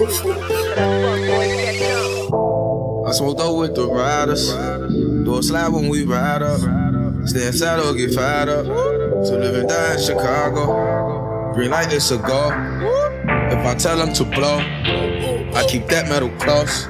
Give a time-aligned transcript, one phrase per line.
[0.00, 0.04] I
[3.10, 4.46] smoked with the riders.
[4.46, 6.42] Do a when we ride.
[7.26, 8.66] Stay inside or get fired up.
[8.66, 11.50] Live and die in Chicago.
[11.58, 11.72] If
[13.66, 16.86] I tell them to blow, I keep that metal close.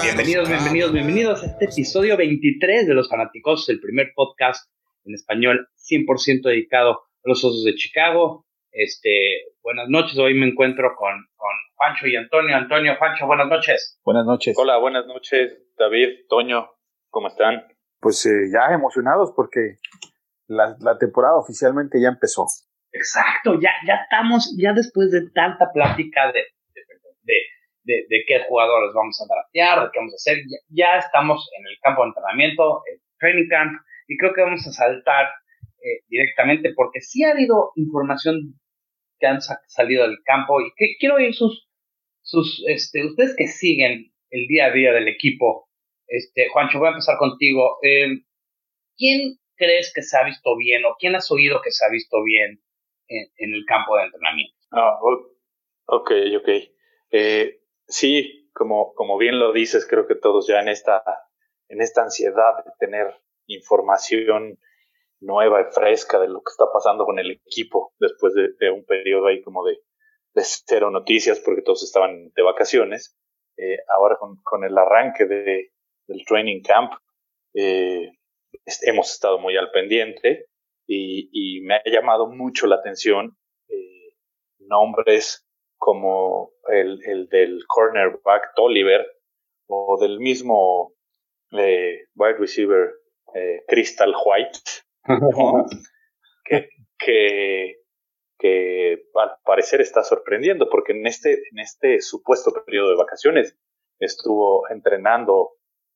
[0.00, 4.70] Bienvenidos, bienvenidos, bienvenidos a este episodio 23 de Los Fanáticos, el primer podcast
[5.06, 8.46] en español 100% dedicado a los Osos de Chicago.
[8.72, 12.56] Este, buenas noches, hoy me encuentro con, con Juancho y Antonio.
[12.56, 14.00] Antonio, Juancho, buenas noches.
[14.04, 14.56] Buenas noches.
[14.56, 16.70] Hola, buenas noches, David, Toño,
[17.08, 17.66] ¿cómo están?
[17.98, 19.78] Pues eh, ya emocionados porque
[20.46, 22.46] la, la, temporada oficialmente ya empezó.
[22.92, 26.44] Exacto, ya, ya estamos, ya después de tanta plática de,
[27.24, 27.34] de,
[27.82, 31.50] de, de qué jugadores vamos a draftear, de qué vamos a hacer, ya, ya, estamos
[31.58, 33.72] en el campo de entrenamiento, el training camp,
[34.06, 35.26] y creo que vamos a saltar
[35.82, 38.60] eh, directamente porque sí ha habido información
[39.20, 41.68] que han salido del campo y que quiero oír sus,
[42.22, 45.68] sus, este, ustedes que siguen el día a día del equipo.
[46.06, 47.78] Este, Juancho, voy a empezar contigo.
[47.82, 48.22] Eh,
[48.96, 52.22] ¿Quién crees que se ha visto bien o quién has oído que se ha visto
[52.24, 52.62] bien
[53.08, 54.56] en, el campo de entrenamiento?
[54.72, 54.98] Ah,
[55.86, 56.48] ok, ok.
[57.10, 61.02] Eh, sí, como, como bien lo dices, creo que todos ya en esta,
[61.68, 63.14] en esta ansiedad de tener
[63.46, 64.58] información
[65.20, 69.26] nueva y fresca de lo que está pasando con el equipo después de, un periodo
[69.26, 69.78] ahí como de,
[70.34, 73.16] cero noticias porque todos estaban de vacaciones.
[73.56, 75.72] Eh, ahora con, el arranque de,
[76.06, 76.92] del training camp
[77.54, 78.12] eh,
[78.82, 80.46] hemos estado muy al pendiente
[80.86, 83.36] y, y, me ha llamado mucho la atención
[83.68, 84.14] eh,
[84.58, 85.46] nombres
[85.76, 89.06] como el, el, del cornerback Tolliver
[89.66, 90.94] o del mismo
[91.52, 92.92] eh, wide receiver
[93.34, 94.60] eh, Crystal White,
[96.44, 97.76] que, que,
[98.38, 103.56] que, al parecer está sorprendiendo, porque en este, en este supuesto periodo de vacaciones
[103.98, 105.52] estuvo entrenando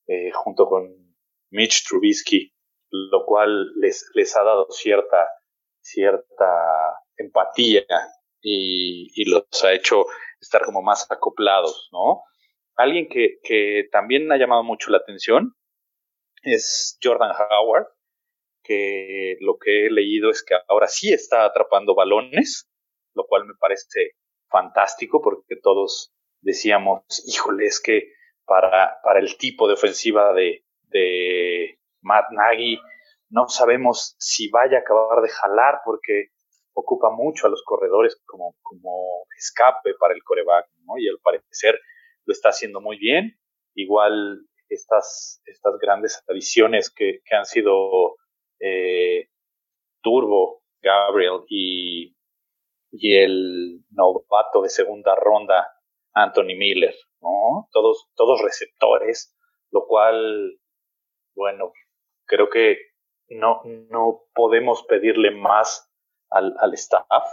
[0.06, 1.16] eh, junto con
[1.50, 2.52] Mitch Trubisky,
[2.90, 5.28] lo cual les, les ha dado cierta,
[5.80, 7.84] cierta empatía
[8.40, 10.04] y, y los ha hecho
[10.40, 12.22] estar como más acoplados, ¿no?
[12.76, 15.54] Alguien que, que también ha llamado mucho la atención
[16.42, 17.86] es Jordan Howard,
[18.64, 22.68] que lo que he leído es que ahora sí está atrapando balones,
[23.14, 24.12] lo cual me parece
[24.50, 28.12] fantástico porque todos decíamos, híjole, es que
[28.46, 32.78] para, para el tipo de ofensiva de, de Matt Nagy
[33.30, 36.28] no sabemos si vaya a acabar de jalar porque
[36.74, 40.98] ocupa mucho a los corredores como, como escape para el coreback, ¿no?
[40.98, 41.78] Y al parecer
[42.26, 43.38] lo está haciendo muy bien.
[43.74, 48.16] Igual estas, estas grandes adiciones que, que han sido
[48.64, 49.28] eh,
[50.02, 52.14] Turbo, Gabriel y,
[53.02, 55.66] el novato de segunda ronda,
[56.14, 56.94] Anthony Miller.
[57.72, 59.36] Todos, receptores,
[59.70, 60.58] lo cual,
[61.34, 61.72] bueno,
[62.26, 62.78] creo que
[63.28, 65.90] no, no podemos pedirle más
[66.30, 67.24] al, staff,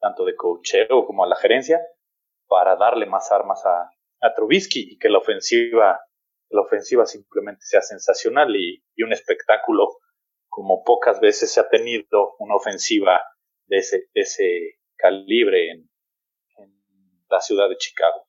[0.00, 1.80] tanto de cocheo como a la gerencia,
[2.46, 3.90] para darle más armas a,
[4.34, 6.00] Trubisky y que la ofensiva,
[6.48, 9.98] la ofensiva simplemente sea sensacional y un espectáculo
[10.54, 13.20] como pocas veces se ha tenido una ofensiva
[13.66, 15.90] de ese, de ese calibre en,
[16.58, 16.72] en,
[17.28, 18.28] la ciudad de Chicago.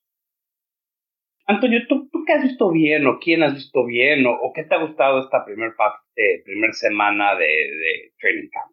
[1.45, 4.63] Antonio, ¿tú, ¿tú, qué has visto bien o quién has visto bien o, o qué
[4.63, 8.71] te ha gustado esta primer parte, primer semana de, de training camp?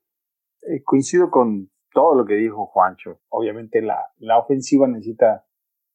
[0.62, 3.21] Eh, coincido con todo lo que dijo Juancho.
[3.29, 5.45] Obviamente la, la ofensiva necesita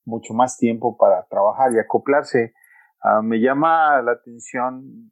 [0.06, 2.54] mucho más tiempo para trabajar y acoplarse.
[3.04, 5.12] Uh, me llama la atención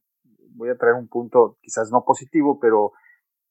[0.55, 2.91] voy a traer un punto quizás no positivo, pero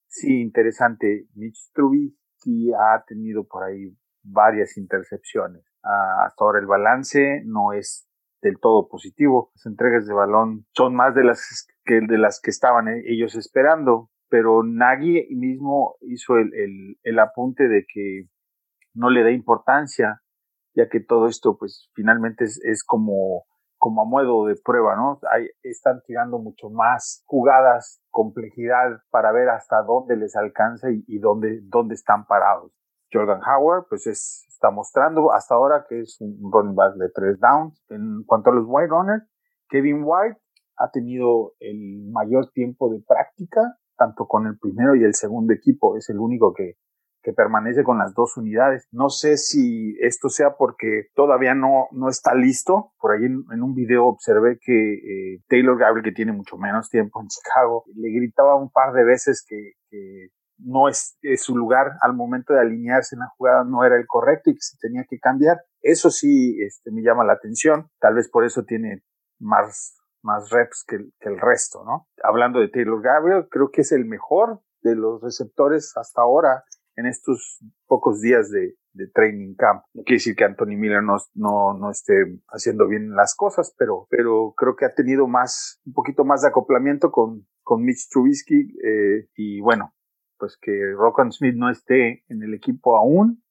[0.09, 1.27] sí interesante.
[1.35, 5.63] Mitch Trubisky ha tenido por ahí varias intercepciones.
[5.83, 8.09] Uh, hasta ahora el balance no es
[8.43, 9.51] del todo positivo.
[9.55, 13.35] Las entregas de balón son más de las que, de las que estaban eh, ellos
[13.35, 18.29] esperando, pero Nagy mismo hizo el, el, el apunte de que
[18.95, 20.23] no le da importancia,
[20.75, 23.45] ya que todo esto pues finalmente es como
[23.85, 25.21] como a modo de prueba, ¿no?
[25.31, 31.61] Ahí están tirando mucho más jugadas, complejidad para ver hasta dónde les alcanza y, dónde,
[31.65, 32.73] dónde están parados.
[33.13, 37.39] Jordan Howard, pues es, está mostrando hasta ahora que es un running back de tres
[37.39, 37.79] downs.
[37.91, 39.31] En cuanto a los wide runners,
[39.69, 40.41] Kevin White
[40.79, 45.99] ha tenido el mayor tiempo de práctica, tanto con el primero y el segundo equipo.
[45.99, 46.79] Es el único que,
[47.25, 48.87] que permanece con las dos unidades.
[48.93, 52.93] No sé si esto sea porque todavía no, no está listo.
[53.01, 57.21] Por ahí en, un video observé que eh, Taylor Gabriel, que tiene mucho menos tiempo
[57.23, 59.73] en Chicago, le gritaba un par de veces que,
[60.59, 64.51] no es, su lugar al momento de alinearse en la jugada no era el correcto
[64.51, 65.59] y que se tenía que cambiar.
[65.81, 67.89] Eso sí este, me llama la atención.
[68.01, 69.03] Tal vez por eso tiene
[69.41, 72.07] más, más reps que, que el resto, ¿no?
[72.23, 76.63] Hablando de Taylor Gabriel, creo que es el mejor de los receptores hasta ahora
[76.97, 79.83] en estos pocos días de, de training camp.
[79.93, 82.15] No quiere decir que Anthony Miller no, no, no esté
[82.49, 86.49] haciendo bien las cosas, pero, pero creo que ha tenido más, un poquito más de
[86.49, 89.95] acoplamiento con, con Mitch Trubisky, eh, y bueno,
[90.39, 93.44] pues que Rockan Smith no esté en el equipo aún,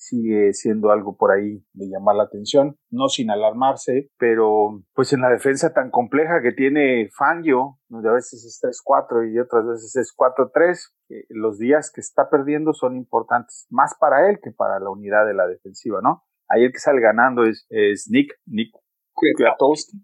[0.00, 5.20] sigue siendo algo por ahí de llamar la atención, no sin alarmarse, pero pues en
[5.20, 9.94] la defensa tan compleja que tiene Fangio, donde a veces es 3-4 y otras veces
[9.96, 10.78] es 4-3,
[11.10, 15.26] eh, los días que está perdiendo son importantes, más para él que para la unidad
[15.26, 16.24] de la defensiva, ¿no?
[16.48, 17.66] El que sale ganando es,
[18.10, 18.74] Nick, Nick
[19.12, 19.98] Kwiatkowski.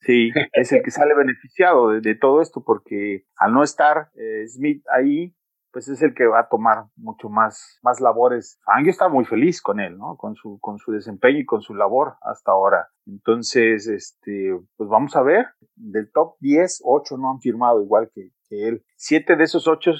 [0.00, 4.82] Sí, es el que sale beneficiado de, todo esto porque al no estar eh, Smith
[4.90, 5.34] ahí,
[5.74, 8.60] pues es el que va a tomar mucho más, más labores.
[8.64, 10.16] Fangio está muy feliz con él, ¿no?
[10.16, 12.90] Con su, con su desempeño y con su labor hasta ahora.
[13.06, 15.46] Entonces, este, pues vamos a ver.
[15.74, 18.84] Del top 10, 8 no han firmado igual que, él.
[18.94, 19.90] Siete de esos 8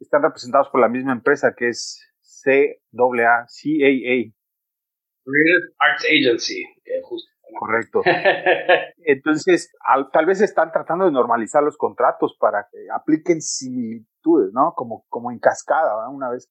[0.00, 2.00] están representados por la misma empresa que es
[2.42, 4.32] CAA, CAA.
[5.26, 6.64] Real Arts Agency,
[7.60, 8.00] Correcto.
[9.04, 9.70] Entonces,
[10.14, 14.72] tal vez están tratando de normalizar los contratos para que apliquen similitudes, ¿no?
[14.74, 16.50] Como, como en cascada, Una vez.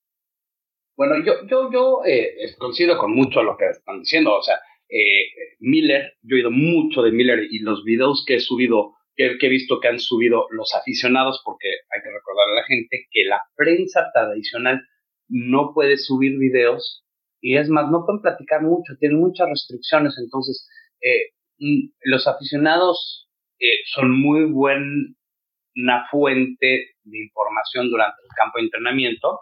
[0.95, 4.35] Bueno, yo, yo, yo eh, coincido con mucho lo que están diciendo.
[4.35, 8.39] O sea, eh, Miller, yo he oído mucho de Miller y los videos que he
[8.39, 12.61] subido, que, que he visto que han subido los aficionados, porque hay que recordarle a
[12.61, 14.79] la gente que la prensa tradicional
[15.27, 17.03] no puede subir videos
[17.41, 20.67] y es más, no pueden platicar mucho, tienen muchas restricciones, entonces
[21.01, 23.29] eh, mm, los aficionados
[23.59, 29.41] eh, son muy buena fuente de información durante el campo de entrenamiento.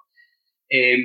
[0.70, 0.98] Eh,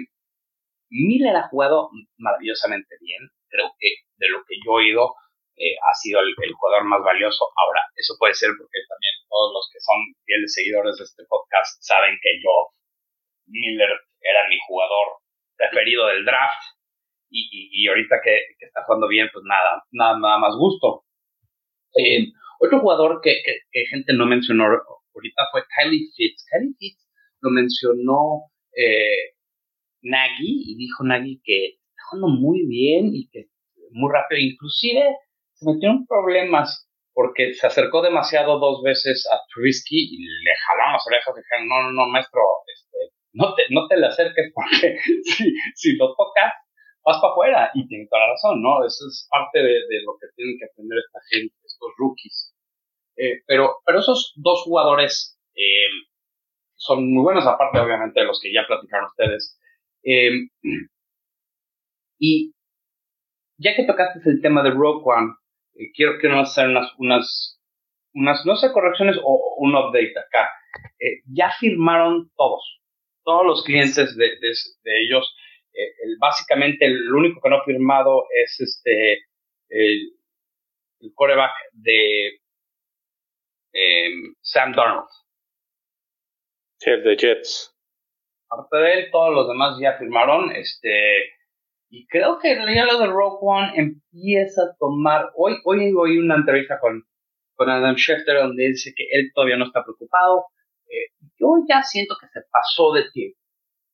[0.90, 5.14] Miller ha jugado maravillosamente bien, creo que de lo que yo he oído
[5.62, 7.46] ha sido el, jugador más valioso.
[7.54, 11.78] Ahora, eso puede ser porque también todos los que son fieles seguidores de este podcast
[11.80, 12.74] saben que yo,
[13.46, 15.22] Miller, era mi jugador
[15.56, 16.62] preferido del draft
[17.32, 21.04] y, ahorita que, está jugando bien, pues nada, nada, nada más gusto.
[21.96, 22.28] Eh,
[22.60, 23.34] otro jugador que,
[23.90, 26.44] gente no mencionó ahorita fue Kylie Fitz.
[26.50, 27.08] Kylie Fitz
[27.40, 29.34] lo mencionó eh,
[30.02, 33.46] Nagy y dijo Nagy que está jugando muy bien y que
[33.90, 34.40] muy rápido.
[34.40, 35.16] Inclusive
[35.54, 40.94] se metió en problemas porque se acercó demasiado dos veces a Trubisky y le jalaron
[40.94, 42.40] las orejas y dijeron, no, no, no, maestro,
[42.72, 42.98] este,
[43.34, 46.52] no, te, no te le acerques porque si, si lo tocas
[47.04, 47.70] vas para afuera.
[47.74, 48.84] Y tiene toda la razón, ¿no?
[48.84, 52.54] Eso es parte de, lo que tienen que aprender esta gente, estos rookies.
[53.16, 55.90] Eh, pero, pero esos dos jugadores eh,
[56.74, 59.58] son muy buenos, aparte obviamente de los que ya platicaron ustedes.
[60.04, 60.48] Eh,
[62.18, 62.54] y
[63.58, 65.34] ya que tocaste el tema de Rogue One,
[65.94, 67.60] quiero, quiero hacer unas, unas,
[68.14, 70.50] unas, no sé, correcciones o, un update acá.
[71.26, 72.80] ya firmaron todos,
[73.24, 75.36] todos los clientes de, de, de ellos
[75.74, 79.24] eh, el, básicamente el único que no ha firmado es este
[79.68, 80.12] el,
[81.00, 82.40] el coreback de
[83.72, 85.08] em, Sam Darnold.
[86.78, 87.74] Sí, el de Jets.
[88.50, 90.52] Aparte de él, todos los demás ya firmaron.
[90.52, 91.32] Este,
[91.88, 95.30] y creo que ya lo de Rogue One empieza a tomar.
[95.36, 97.02] Hoy, hoy oí una entrevista con,
[97.54, 100.46] con Adam Schefter donde dice que él todavía no está preocupado.
[100.86, 103.41] Eh, yo ya siento que se pasó de tiempo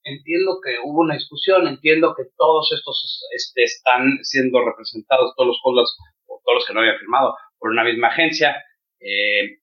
[0.09, 5.97] entiendo que hubo una discusión, entiendo que todos estos este, están siendo representados, todos los
[6.27, 8.57] o todos los que no habían firmado, por una misma agencia.
[9.01, 9.61] Eh,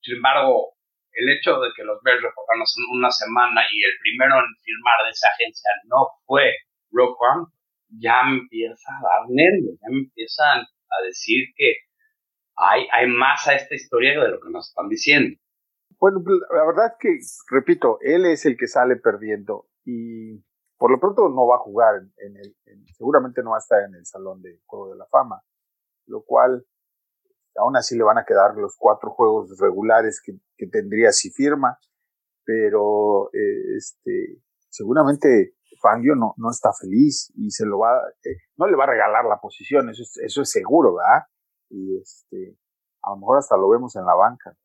[0.00, 0.74] sin embargo,
[1.12, 5.04] el hecho de que los Bears reportaron hace una semana y el primero en firmar
[5.04, 6.52] de esa agencia no fue
[6.92, 7.46] One,
[7.88, 11.74] ya me empieza a dar nervios, ya me empiezan a decir que
[12.56, 15.38] hay, hay más a esta historia de lo que nos están diciendo.
[15.98, 16.22] Bueno,
[16.54, 20.42] la verdad es que, repito, él es el que sale perdiendo y
[20.78, 22.56] por lo pronto no va a jugar en, el,
[22.96, 25.42] seguramente no va a estar en el Salón de Juego de la Fama,
[26.06, 26.66] lo cual
[27.56, 31.78] aún así le van a quedar los cuatro juegos regulares que, tendría si firma,
[32.44, 38.66] pero eh, este seguramente Fangio no, no está feliz y se lo va, eh, no
[38.66, 41.26] le va a regalar la posición, eso es, eso es seguro, ¿verdad?
[41.68, 42.56] Y este,
[43.02, 44.56] a lo mejor hasta lo vemos en la banca.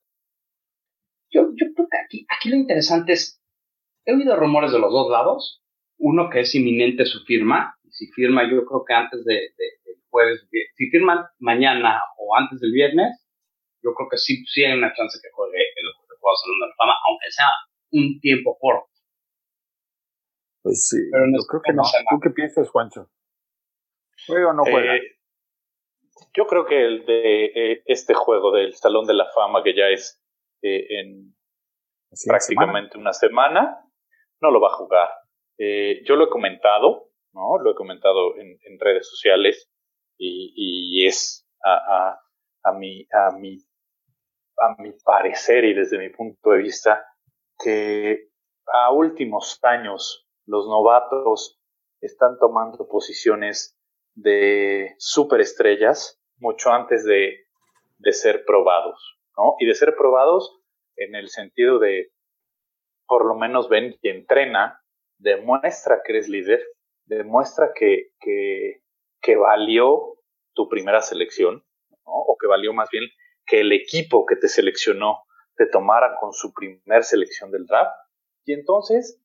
[1.30, 3.42] Yo, yo creo que aquí, aquí lo interesante es,
[4.10, 5.64] he oído rumores de los dos lados,
[5.98, 10.48] uno que es inminente su firma, si firma yo creo que antes de, del jueves,
[10.76, 13.26] si firman mañana o antes del viernes,
[13.84, 15.86] yo creo que sí, sí hay una chance que juegue el,
[16.20, 17.46] juego Salón de la Fama, aunque sea
[17.92, 18.90] un tiempo corto.
[20.62, 21.84] Pues sí, pero yo creo que no.
[21.84, 23.10] ¿Tú qué piensas, Juancho?
[24.28, 24.98] ¿Juega o no juega?
[24.98, 25.02] Eh,
[26.36, 29.88] yo creo que el de eh, este juego del Salón de la Fama, que ya
[29.88, 30.22] es
[30.62, 31.34] eh, en
[32.28, 33.89] prácticamente una semana,
[34.42, 35.10] no lo va a jugar.
[35.58, 37.58] yo lo he comentado, ¿no?
[37.60, 39.70] Lo he comentado en, redes sociales
[40.18, 42.22] y, es a, a,
[42.64, 47.06] a, mi, a, a mi parecer y desde mi punto de vista
[47.64, 48.30] que
[48.72, 51.60] a últimos años los novatos
[52.02, 53.78] están tomando posiciones
[54.16, 57.38] de superestrellas mucho antes de,
[57.98, 59.56] de ser probados, ¿no?
[59.60, 60.60] Y de ser probados
[60.96, 62.12] en el sentido de,
[63.10, 64.80] por lo menos ven y entrena,
[65.18, 66.64] demuestra que eres líder,
[67.06, 68.84] demuestra que, que,
[69.20, 70.16] que valió
[70.54, 72.14] tu primera selección, ¿no?
[72.14, 73.04] o que valió más bien
[73.48, 75.24] que el equipo que te seleccionó
[75.56, 77.92] te tomara con su primer selección del draft.
[78.46, 79.20] Y entonces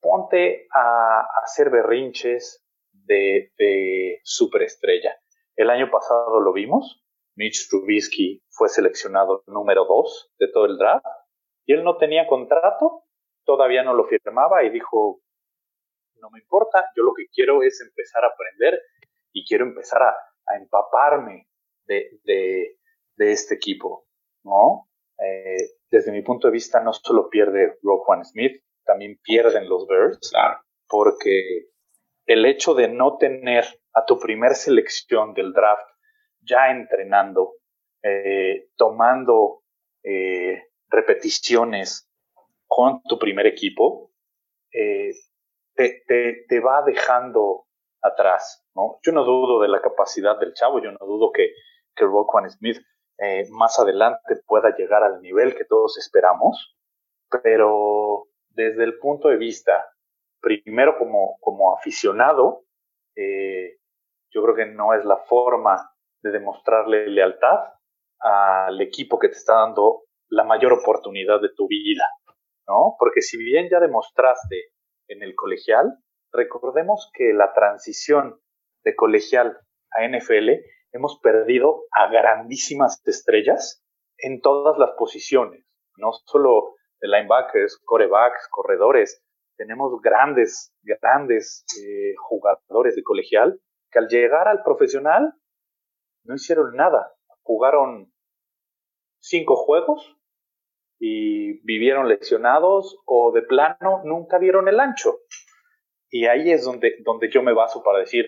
[0.00, 5.16] ponte a, hacer berrinches de, de superestrella.
[5.54, 7.04] El año pasado lo vimos.
[7.36, 11.06] Mitch Trubisky fue seleccionado número dos de todo el draft
[11.70, 13.04] y él no tenía contrato,
[13.44, 15.20] todavía no lo firmaba y dijo,
[16.16, 18.82] no me importa, yo lo que quiero es empezar a aprender
[19.32, 20.16] y quiero empezar a,
[20.60, 21.46] empaparme
[21.84, 22.76] de, de,
[23.14, 24.04] de, este equipo,
[24.42, 24.88] ¿no?
[25.24, 30.32] Eh, desde mi punto de vista, no solo pierde Roquan Smith, también pierden los Bears,
[30.88, 31.68] porque
[32.26, 35.86] el hecho de no tener a tu primer selección del draft
[36.40, 37.52] ya entrenando,
[38.02, 39.62] eh, tomando
[40.02, 42.08] eh, repeticiones
[42.66, 44.10] con tu primer equipo,
[44.70, 47.66] te, te, te, va dejando
[48.02, 48.64] atrás.
[48.74, 48.98] ¿no?
[49.02, 51.52] Yo no dudo de la capacidad del chavo, yo no dudo que,
[51.94, 52.78] que Roquan Smith
[53.18, 56.76] eh, más adelante pueda llegar al nivel que todos esperamos,
[57.42, 59.92] pero desde el punto de vista,
[60.40, 62.64] primero como, como aficionado,
[63.16, 63.78] eh,
[64.30, 65.92] yo creo que no es la forma
[66.22, 67.74] de demostrarle lealtad
[68.20, 72.04] al equipo que te está dando la mayor oportunidad de tu vida,
[72.66, 72.94] ¿no?
[72.98, 74.72] Porque si bien ya demostraste
[75.08, 75.98] en el colegial,
[76.32, 78.40] recordemos que la transición
[78.84, 79.58] de colegial
[79.90, 80.50] a NFL
[80.92, 83.84] hemos perdido a grandísimas estrellas
[84.18, 85.64] en todas las posiciones,
[85.96, 89.22] no solo de linebackers, corebacks, corredores,
[89.56, 93.60] tenemos grandes, grandes eh, jugadores de colegial
[93.90, 95.34] que al llegar al profesional
[96.24, 98.12] no hicieron nada, jugaron
[99.18, 100.16] cinco juegos
[101.00, 105.20] y vivieron lesionados o de plano nunca dieron el ancho.
[106.10, 108.26] Y ahí es donde, donde yo me baso para decir,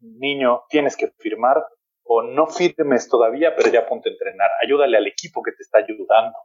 [0.00, 1.64] niño, tienes que firmar
[2.02, 4.50] o no firmes todavía, pero ya ponte a entrenar.
[4.66, 6.36] Ayúdale al equipo que te está ayudando,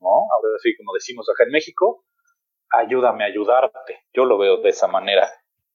[0.00, 0.08] ¿no?
[0.08, 2.04] Ahora sí, como decimos acá en México,
[2.70, 4.00] ayúdame a ayudarte.
[4.12, 5.28] Yo lo veo de esa manera.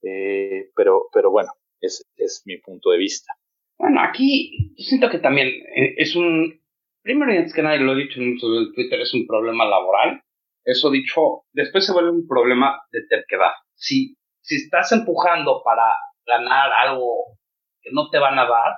[0.04, 1.50] Eh, pero, pero bueno,
[1.82, 3.34] es, es mi punto de vista.
[3.80, 6.62] Bueno, aquí siento que también eh, es un,
[7.08, 10.22] primero y antes que nada, lo he dicho en Twitter, es un problema laboral.
[10.66, 13.54] Eso dicho, después se vuelve un problema de terquedad.
[13.76, 15.94] Si, si estás empujando para
[16.26, 17.38] ganar algo
[17.82, 18.74] que no te van a dar,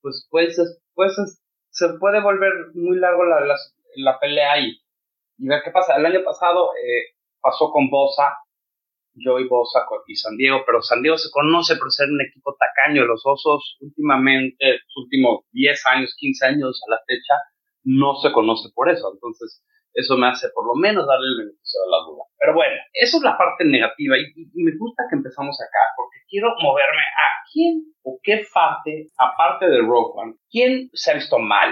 [0.00, 0.56] pues, pues,
[0.94, 3.40] pues se puede volver muy largo la,
[3.96, 4.78] la, pelea ahí.
[5.38, 5.96] Y ver qué pasa.
[5.96, 8.36] El año pasado eh, pasó con Bosa,
[9.22, 13.04] Joey Bosa y San Diego, pero San Diego se conoce por ser un equipo tacaño.
[13.04, 17.34] Los Osos últimamente, los últimos 10 años, 15 años a la fecha,
[17.84, 19.10] no se conoce por eso.
[19.12, 19.62] Entonces,
[19.96, 22.24] eso me hace por lo menos darle el beneficio de la duda.
[22.38, 24.28] Pero bueno, eso es la parte negativa y,
[24.62, 29.80] me gusta que empezamos acá porque quiero moverme a quién o qué parte, aparte de
[29.80, 31.70] Rogue One, quién se ha visto mal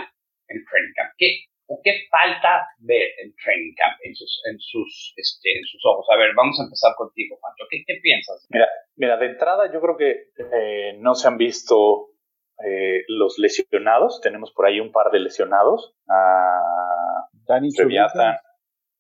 [0.49, 5.15] en Training Camp, qué o qué falta ver en Training Camp en sus, en sus,
[5.17, 6.07] este, en sus ojos.
[6.11, 7.65] A ver, vamos a empezar contigo, Pancho.
[7.71, 8.47] ¿Qué, qué piensas?
[8.51, 12.11] Mira, mira, de entrada yo creo que eh, no se han visto
[12.65, 14.21] eh, los lesionados.
[14.21, 15.95] Tenemos por ahí un par de lesionados.
[16.09, 17.29] A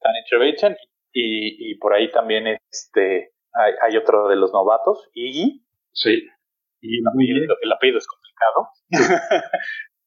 [0.02, 0.76] Danny Trevisan
[1.12, 5.64] y, y por ahí también este hay, hay, otro de los novatos, Iggy.
[5.92, 6.28] Sí.
[6.80, 8.68] Y el, el apellido es complicado.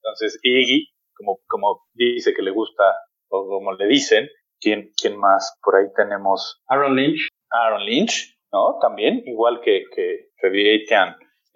[0.03, 2.83] Entonces, Iggy, como, como dice que le gusta,
[3.29, 5.57] o como le dicen, ¿quién, quién más?
[5.61, 6.61] Por ahí tenemos...
[6.67, 7.27] Aaron Lynch.
[7.49, 8.77] Aaron Lynch, ¿no?
[8.79, 10.27] También, igual que, que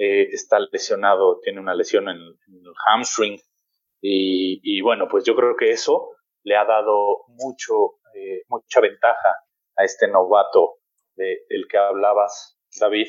[0.03, 3.39] eh, está lesionado, tiene una lesión en, el hamstring.
[4.01, 9.36] Y, y, bueno, pues yo creo que eso le ha dado mucho, eh, mucha ventaja
[9.77, 10.80] a este novato
[11.15, 13.08] de, del que hablabas, David,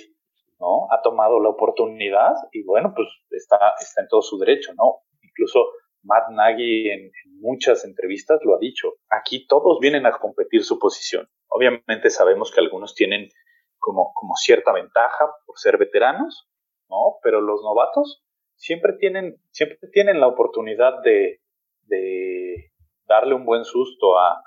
[0.60, 0.86] ¿no?
[0.90, 5.00] Ha tomado la oportunidad y bueno, pues está, está en todo su derecho, ¿no?
[5.22, 5.64] Incluso
[6.02, 8.94] Matt Nagy en, en, muchas entrevistas lo ha dicho.
[9.08, 11.28] Aquí todos vienen a competir su posición.
[11.48, 13.28] Obviamente sabemos que algunos tienen
[13.78, 16.48] como, como cierta ventaja por ser veteranos,
[16.88, 17.18] ¿no?
[17.22, 21.40] Pero los novatos siempre tienen, siempre tienen la oportunidad de,
[21.86, 22.72] de
[23.06, 24.40] darle un buen susto a,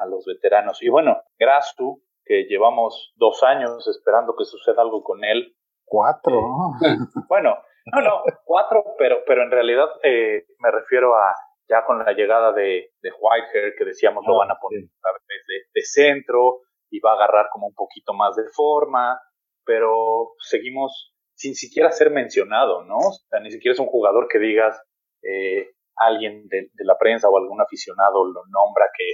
[0.00, 0.82] a, los veteranos.
[0.82, 5.56] Y bueno, Grasu, que llevamos dos años esperando que suceda algo con él.
[5.84, 6.38] Cuatro.
[6.84, 6.96] Eh,
[7.28, 7.56] bueno,
[7.92, 11.34] no, no, cuatro, pero, pero en realidad eh, me refiero a
[11.68, 15.54] ya con la llegada de, de Whitehair, que decíamos lo ah, van a poner de,
[15.72, 16.60] de, centro
[16.90, 19.18] y va a agarrar como un poquito más de forma,
[19.64, 22.98] pero seguimos sin siquiera ser mencionado, ¿no?
[22.98, 24.80] O sea, ni siquiera es un jugador que digas,
[25.22, 29.04] eh, alguien de, la prensa o algún aficionado lo nombra que,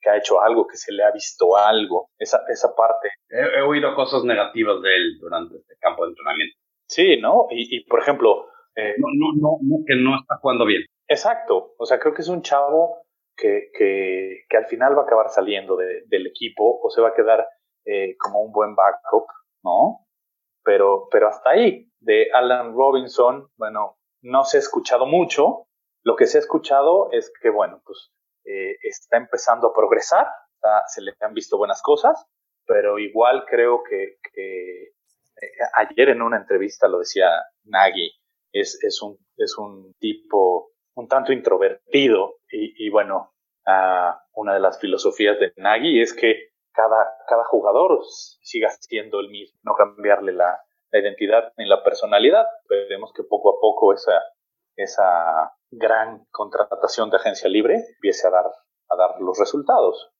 [0.00, 3.10] que, ha hecho algo, que se le ha visto algo, esa, esa parte.
[3.28, 6.56] He, oído cosas negativas de él durante este campo de entrenamiento.
[6.90, 7.46] Sí, ¿no?
[7.50, 8.48] Y, y por ejemplo...
[8.74, 10.82] Eh, no, no, no, que no está jugando bien.
[11.08, 13.02] Exacto, o sea, creo que es un chavo
[13.36, 17.08] que, que, que al final va a acabar saliendo de, del equipo o se va
[17.08, 17.46] a quedar
[17.84, 19.26] eh, como un buen backup,
[19.64, 20.06] ¿no?
[20.64, 25.66] Pero, pero hasta ahí, de Alan Robinson, bueno, no se ha escuchado mucho,
[26.04, 28.12] lo que se ha escuchado es que, bueno, pues
[28.44, 30.26] eh, está empezando a progresar,
[30.88, 32.26] se le han visto buenas cosas,
[32.66, 34.18] pero igual creo que,
[35.74, 37.28] ayer en una entrevista lo decía
[37.64, 38.12] Nagy,
[38.52, 43.32] es, un, es un tipo un tanto introvertido y, bueno,
[44.34, 48.00] una de las filosofías de Nagy es que cada, jugador
[48.42, 50.60] siga siendo el mismo, no cambiarle la,
[50.92, 52.46] identidad ni la personalidad.
[52.68, 58.50] Veremos que poco a poco esa, gran contratación de agencia libre empiece a dar,
[59.20, 60.10] los resultados.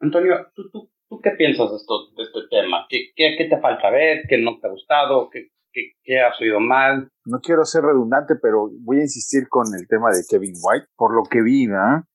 [0.00, 2.86] Antonio, ¿tú, tú, tú qué piensas de, esto, de este tema?
[2.88, 3.12] ¿Qué,
[3.48, 4.22] te falta ver?
[4.28, 5.28] ¿Qué no te ha gustado?
[5.30, 7.10] ¿Qué, qué, qué has oído mal?
[7.26, 10.86] No quiero ser redundante, pero voy a insistir con el tema de Kevin White.
[10.96, 11.68] Por lo que vi,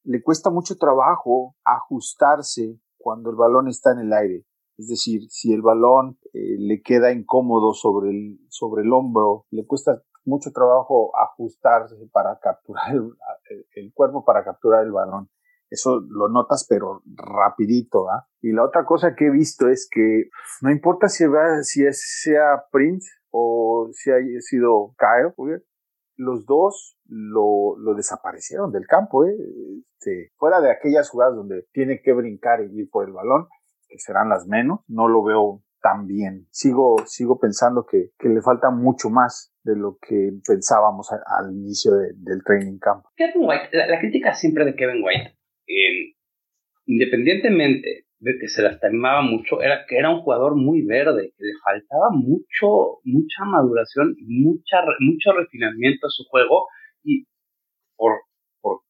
[0.03, 4.43] le cuesta mucho trabajo ajustarse cuando el balón está en el aire.
[4.79, 9.65] Es decir, si el balón eh, le queda incómodo sobre el, sobre el hombro, le
[9.65, 12.93] cuesta mucho trabajo ajustarse para capturar
[13.75, 15.29] el, cuerpo, para capturar el balón.
[15.69, 18.27] Eso lo notas, pero rapidito, ¿ah?
[18.41, 20.29] Y la otra cosa que he visto es que
[20.61, 25.61] no importa si, va, si sea Prince o si haya sido Kyle,
[26.15, 29.35] los dos lo, lo desaparecieron del campo, ¿eh?
[29.99, 33.47] Este, fuera de aquellas jugadas donde tiene que brincar y ir por el balón,
[33.87, 36.47] que serán las menos, no lo veo tan bien.
[36.51, 41.93] Sigo, sigo pensando que, que le falta mucho más de lo que pensábamos al inicio
[41.93, 43.05] del training camp.
[43.15, 45.36] Kevin White, la, crítica siempre de Kevin White,
[46.85, 51.53] independientemente de que se lastimaba mucho, era que era un jugador muy verde, que le
[51.63, 56.67] faltaba mucho, mucha maduración, mucha, mucho refinamiento a su juego,
[57.03, 57.25] y
[57.95, 58.21] por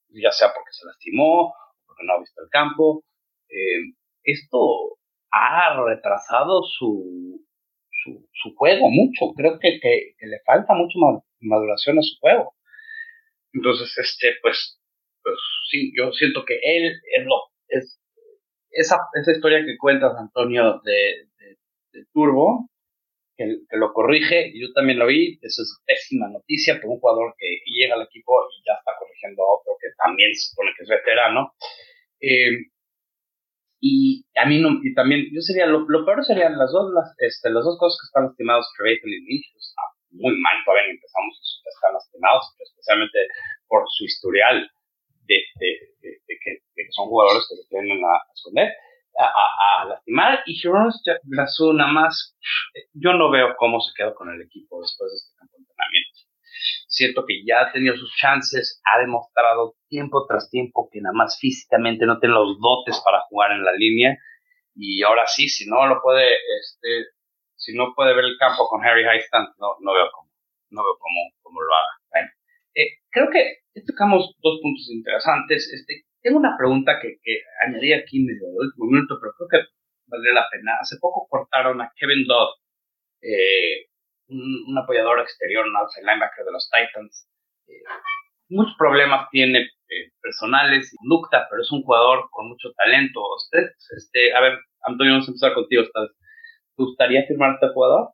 [0.10, 1.54] ya sea porque se lastimó,
[1.86, 3.04] porque no ha visto el campo,
[3.50, 4.98] eh, esto
[5.32, 7.46] ha retrasado su,
[8.34, 9.34] su, juego mucho.
[9.36, 10.98] Creo que, que, le falta mucho
[11.42, 12.54] maduración a su juego.
[13.54, 14.80] Entonces, este, pues,
[15.28, 16.94] pues sí, yo siento que él
[17.68, 18.00] es
[18.72, 21.28] esa, esa historia que cuentas, Antonio, de,
[22.14, 22.70] Turbo,
[23.36, 27.60] que, lo corrige, yo también lo vi, eso es pésima noticia por un jugador que
[27.66, 30.90] llega al equipo y ya está corrigiendo a otro que también se supone que es
[30.90, 31.54] veterano.
[32.22, 32.72] Eh,
[33.82, 37.14] y a mí no, y también, yo sería, lo, lo peor serían las dos, las,
[37.20, 41.62] este, las dos cosas que están lastimados, Trevathan y Lynch, está muy mal todavía empezamos,
[41.66, 43.20] están lastimados, especialmente
[43.68, 44.70] por su historial
[45.28, 45.44] de,
[46.02, 48.74] que, son jugadores que se tienen a, esconder,
[49.18, 52.38] a, lastimar, y Gironos Grazú nada más,
[52.94, 56.18] yo no veo cómo se quedó con el equipo después de este campo de entrenamiento.
[56.88, 61.38] Siento que ya ha tenido sus chances, ha demostrado tiempo tras tiempo que nada más
[61.40, 64.18] físicamente no tiene los dotes para jugar en la línea.
[64.76, 67.08] Y ahora sí, si no lo puede, este,
[67.56, 70.30] si no puede ver el campo con Harry Highstand, no, no veo cómo,
[70.70, 71.97] no veo cómo, cómo lo haga.
[73.18, 75.74] Creo que tocamos dos puntos interesantes.
[75.74, 79.70] Este, tengo una pregunta que, que añadí aquí medio de último minuto, pero creo que
[80.06, 80.78] valdría la pena.
[80.80, 82.62] Hace poco cortaron a Kevin Dodd,
[83.24, 83.90] eh,
[84.30, 87.28] un, apoyador exterior, un outside linebacker de los Titans.
[87.66, 87.82] Eh,
[88.50, 93.20] muchos problemas tiene eh, personales y conducta, pero es un jugador con mucho talento.
[93.36, 93.66] Usted,
[93.98, 95.84] este, a ver, Antonio, vamos a empezar contigo.
[95.86, 98.10] ¿Te gustaría firmar a este jugador?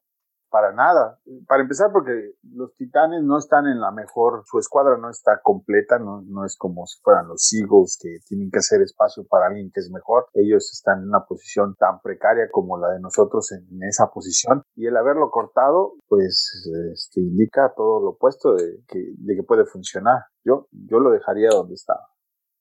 [0.53, 1.17] Para nada.
[1.47, 2.11] Para empezar, porque
[2.43, 6.55] los Titanes no están en la mejor, su escuadra no está completa, no, no es
[6.55, 10.27] como si fueran los Eagles que tienen que hacer espacio para alguien que es mejor.
[10.35, 14.85] Ellos están en una posición tan precaria como la de nosotros en, esa posición y
[14.85, 20.21] el haberlo cortado, pues, este, indica todo lo opuesto de que, de que puede funcionar.
[20.45, 22.05] Yo, yo lo dejaría donde estaba.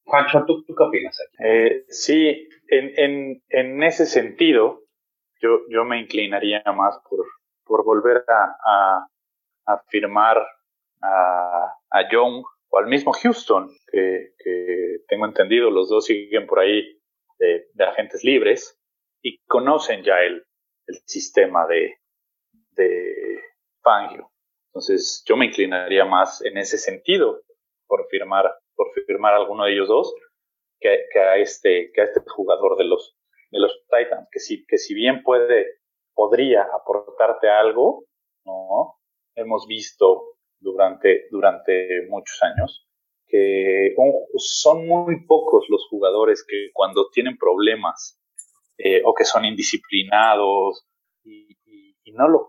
[0.04, 1.36] Juancho, ¿tú, qué opinas aquí?
[1.46, 4.80] Eh, sí, en, en, en, ese sentido,
[5.42, 7.26] yo, yo me inclinaría más por,
[7.72, 9.06] por volver a,
[9.88, 10.36] firmar
[11.00, 14.34] a, a Young o al mismo Houston, que,
[15.08, 16.82] tengo entendido, los dos siguen por ahí
[17.38, 18.78] de, agentes libres
[19.22, 20.44] y conocen ya el,
[21.06, 21.96] sistema de,
[22.72, 23.40] de
[23.82, 24.30] Fangio.
[24.66, 27.40] Entonces, yo me inclinaría más en ese sentido
[27.86, 30.14] por firmar, por firmar alguno de ellos dos
[30.78, 33.16] que, que, a este, que a este jugador de los,
[33.50, 35.78] de los Titans, que si, que si bien puede,
[36.32, 38.04] podría aportarte algo,
[38.46, 38.94] ¿no?
[39.34, 42.88] Hemos visto durante, durante muchos años
[43.26, 43.94] que
[44.36, 48.18] son muy pocos los jugadores que cuando tienen problemas
[48.78, 50.86] eh, o que son indisciplinados
[51.22, 51.48] y,
[52.14, 52.48] no lo,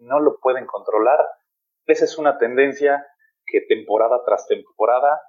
[0.00, 1.18] no lo pueden controlar,
[1.86, 3.06] esa es una tendencia
[3.44, 5.20] que temporada tras temporada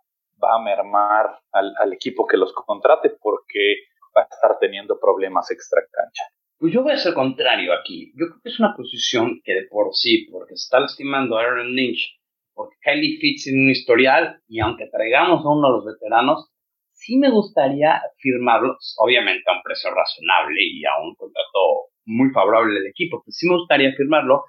[0.42, 3.76] va a mermar al equipo que los contrate porque
[4.16, 6.24] va a estar teniendo problemas extra cancha.
[6.58, 8.12] Pues yo voy a ser contrario aquí.
[8.16, 11.42] Yo creo que es una posición que de por sí, porque se está lastimando a
[11.42, 12.18] Aaron Lynch,
[12.54, 16.50] porque Kylie Fitz en un historial, y aunque traigamos a uno de los veteranos,
[16.94, 22.76] sí me gustaría firmarlos, obviamente a un precio razonable y a un contrato muy favorable
[22.76, 24.46] del equipo, pero sí me gustaría firmarlo.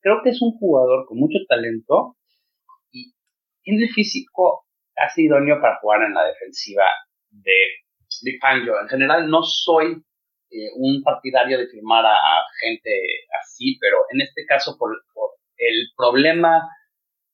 [0.00, 2.16] Creo que es un jugador con mucho talento
[2.92, 3.12] y
[3.62, 6.84] tiene el físico casi idóneo para jugar en la defensiva
[7.30, 8.80] de Fangio.
[8.80, 10.02] En general no soy
[10.50, 12.16] eh, un partidario de firmar a,
[12.60, 12.90] gente
[13.42, 14.90] así, pero en este caso por,
[15.56, 16.62] el problema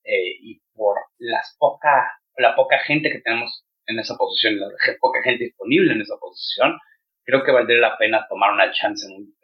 [0.05, 4.69] eh, y por las poca, la poca gente que tenemos en esa posición, la
[5.01, 6.79] poca gente disponible en esa posición,
[7.25, 9.35] creo que valdría la pena tomar una chance en un,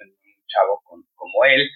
[0.46, 0.82] chavo
[1.14, 1.68] como él,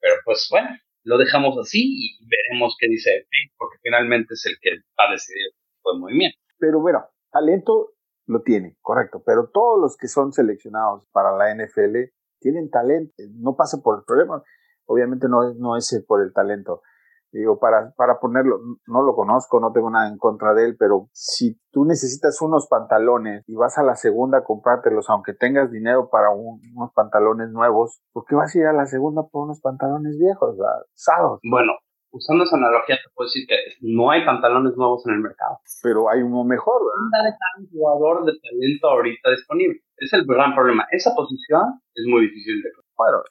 [0.00, 0.68] pero pues bueno,
[1.04, 5.46] lo dejamos así y veremos qué dice porque finalmente es el que va a decidir
[5.94, 6.38] el movimiento.
[6.58, 7.92] Pero bueno, talento
[8.28, 13.56] lo tiene, correcto, pero todos los que son seleccionados para la NFL tienen talento, no
[13.56, 14.42] pasa por el problema,
[14.86, 16.82] obviamente no, no es por el talento.
[17.30, 21.08] Digo, para, para ponerlo, no lo conozco, no tengo nada en contra de él, pero
[21.12, 26.08] si tú necesitas unos pantalones y vas a la segunda a comprártelos, aunque tengas dinero
[26.08, 30.16] para unos pantalones nuevos, ¿por qué vas a ir a la segunda por unos pantalones
[30.18, 30.56] viejos,
[30.94, 31.40] usados?
[31.42, 31.72] Bueno,
[32.10, 35.58] usando esa analogía, te puedo decir que no hay pantalones nuevos en el mercado.
[35.82, 37.36] Pero hay uno mejor, ¿verdad?
[37.58, 39.80] un jugador de talento ahorita disponible.
[39.96, 40.86] Es el gran problema.
[40.90, 43.22] Esa posición es muy difícil de Bueno,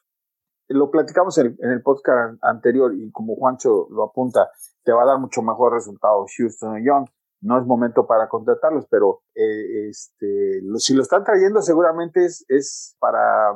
[0.70, 4.50] lo platicamos en, el podcast anterior y como Juancho lo apunta,
[4.84, 7.08] te va a dar mucho mejor resultado Houston y Young.
[7.40, 12.96] No es momento para contratarlos, pero eh, este, si lo están trayendo seguramente es, es
[13.00, 13.54] para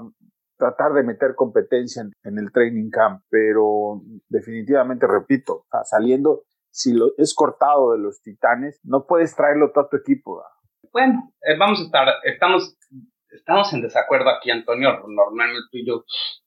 [0.61, 7.33] tratar de meter competencia en, el training camp, pero definitivamente, repito, saliendo, si lo es
[7.33, 10.43] cortado de los titanes, no puedes traerlo todo tu equipo.
[10.93, 12.77] Bueno, eh, vamos a estar, estamos,
[13.31, 15.01] estamos en desacuerdo aquí, Antonio.
[15.07, 16.03] Normalmente tú y yo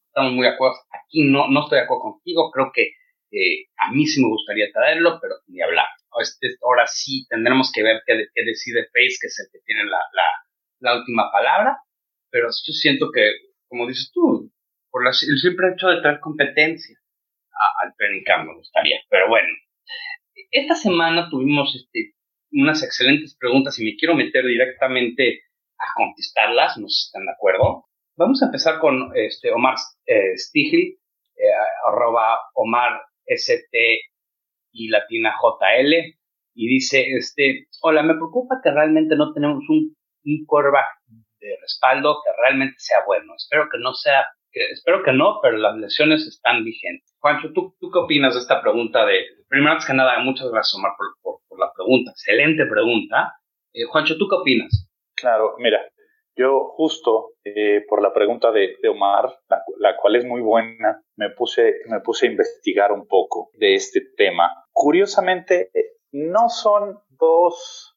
[0.07, 0.77] estamos muy de acuerdo.
[0.93, 2.53] Aquí no, no estoy de acuerdo contigo.
[2.53, 2.95] Creo que
[3.33, 5.87] eh, a mí sí me gustaría traerlo, pero ni hablar.
[6.21, 9.99] Este, ahora sí tendremos que ver qué, decide Pace, que es el que tiene la,
[10.79, 11.79] la última palabra.
[12.31, 14.53] Pero yo siento que como dices tú,
[14.89, 16.97] por el simple hecho de traer competencia
[17.83, 19.01] al training camp me gustaría.
[19.11, 19.49] Pero bueno,
[20.53, 22.15] esta semana tuvimos este,
[22.53, 25.41] unas excelentes preguntas y me quiero meter directamente
[25.77, 27.87] a contestarlas, no sé si están de acuerdo.
[28.17, 29.75] Vamos a empezar con este Omar
[30.07, 31.51] eh, Stigl, eh,
[31.89, 33.77] arroba Omar ST
[34.71, 36.15] y latina JL,
[36.55, 40.87] y dice, este, hola, me preocupa que realmente no tenemos un, un quarterback
[41.49, 43.35] de respaldo que realmente sea bueno.
[43.37, 47.15] Espero que no sea, espero que no, pero las lesiones están vigentes.
[47.21, 50.93] Juancho, ¿tú, ¿tú qué opinas de esta pregunta de, primero que nada, muchas gracias Omar
[50.97, 53.35] por, por, la pregunta, excelente pregunta.
[53.73, 54.91] Eh, Juancho, ¿tú qué opinas?
[55.15, 55.81] Claro, mira,
[56.37, 61.31] yo justo eh, por la pregunta de, Omar, la, la, cual es muy buena, me
[61.31, 64.51] puse, me puse a investigar un poco de este tema.
[64.73, 65.71] Curiosamente,
[66.11, 67.95] no son dos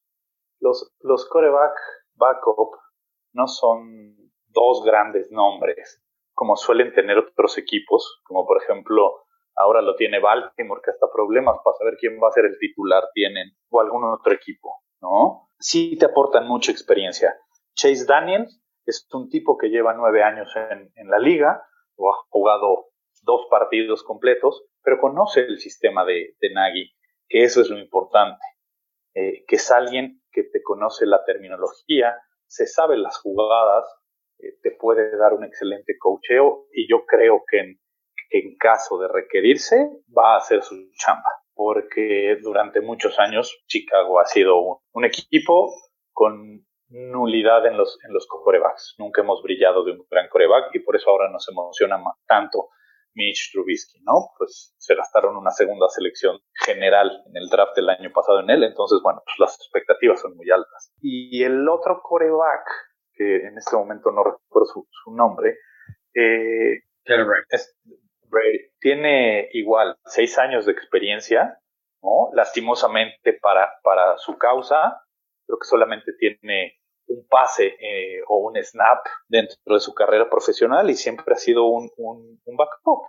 [0.60, 1.74] los, los coreback
[2.16, 2.72] backup
[3.38, 4.16] no son
[4.48, 9.24] dos grandes nombres, como suelen tener otros equipos, como por ejemplo
[9.56, 13.04] ahora lo tiene Baltimore, que hasta problemas para saber quién va a ser el titular
[13.14, 15.50] tienen, o algún otro equipo, ¿no?
[15.60, 17.36] Sí te aportan mucha experiencia.
[17.76, 21.64] Chase Daniels es un tipo que lleva nueve años en, la liga,
[21.96, 22.88] o ha jugado
[23.24, 26.92] dos partidos completos, pero conoce el sistema de, Nagy,
[27.28, 28.46] que eso es lo importante,
[29.16, 32.16] eh, que es alguien que te conoce la terminología,
[32.48, 33.86] se sabe las jugadas,
[34.40, 39.90] eh, te puede dar un excelente cocheo y yo creo que en, caso de requerirse
[40.16, 45.74] va a hacer su chamba, porque durante muchos años Chicago ha sido un, equipo
[46.12, 48.96] con nulidad en los, en los corebacks.
[48.98, 52.70] Nunca hemos brillado de un gran coreback y por eso ahora nos emociona tanto
[53.18, 54.30] Mitch Trubisky, ¿no?
[54.38, 58.64] Pues se gastaron una segunda selección general en el draft del año pasado en él,
[58.64, 60.94] entonces, bueno, pues las expectativas son muy altas.
[61.02, 62.70] Y el otro coreback,
[63.14, 65.58] que en este momento no recuerdo su, nombre,
[66.14, 66.84] eh,
[68.80, 71.60] tiene igual seis años de experiencia,
[72.04, 72.30] ¿no?
[72.34, 75.02] Lastimosamente para, para su causa,
[75.48, 80.90] creo que solamente tiene un pase eh, o un snap dentro de su carrera profesional
[80.90, 83.04] y siempre ha sido un, un, un backup.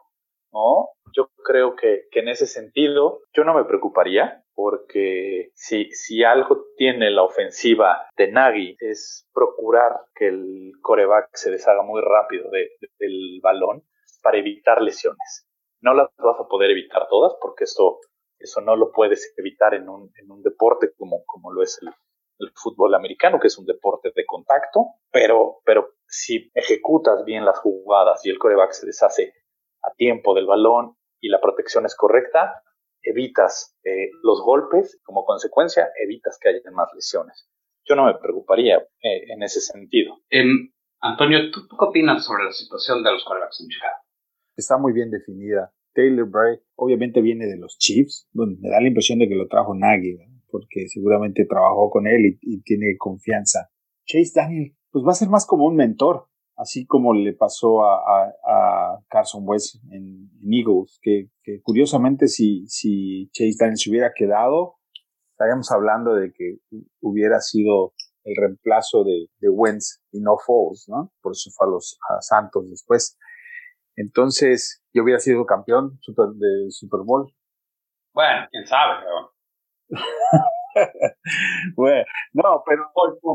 [0.53, 0.91] ¿no?
[1.15, 6.65] Yo creo que, que, en ese sentido yo no me preocuparía porque si, si algo
[6.77, 12.71] tiene la ofensiva de Nagy es procurar que el coreback se deshaga muy rápido de,
[12.99, 13.85] del balón
[14.23, 15.47] para evitar lesiones.
[15.81, 18.01] No las vas a poder evitar todas porque eso,
[18.39, 21.91] eso no lo puedes evitar en un, en un deporte como, como lo es el,
[22.39, 27.59] el fútbol americano, que es un deporte de contacto, pero, pero si ejecutas bien las
[27.59, 29.33] jugadas y el coreback se deshace
[29.83, 32.63] a tiempo del balón y la protección es correcta,
[33.03, 37.49] evitas eh, los golpes, como consecuencia evitas que haya más lesiones.
[37.85, 40.19] Yo no me preocuparía eh, en ese sentido.
[40.31, 43.97] Em, Antonio, ¿tú, qué opinas sobre la situación de los corebacks en Chicago?
[44.57, 45.73] Está muy bien definida.
[45.95, 48.29] Taylor Bray obviamente viene de los Chiefs.
[48.33, 50.19] Bueno, me da la impresión de que lo trajo Nagy
[50.51, 53.71] porque seguramente trabajó con él y, tiene confianza.
[54.07, 58.33] Chase Daniel, pues va a ser más como un mentor, así como le pasó a,
[59.09, 61.31] Carson West en, Eagles, que,
[61.63, 62.67] curiosamente si,
[63.33, 64.77] Chase Daniel se hubiera quedado,
[65.33, 66.59] estaríamos hablando de que
[67.01, 67.93] hubiera sido
[68.25, 71.13] el reemplazo de, de Wentz y no Foles, ¿no?
[71.23, 73.17] Por eso fue a los Santos después.
[73.97, 77.33] Entonces, yo hubiera sido campeón super, de Super Bowl.
[78.15, 79.33] Bueno, quién sabe, pero
[81.77, 82.85] bueno, no, pero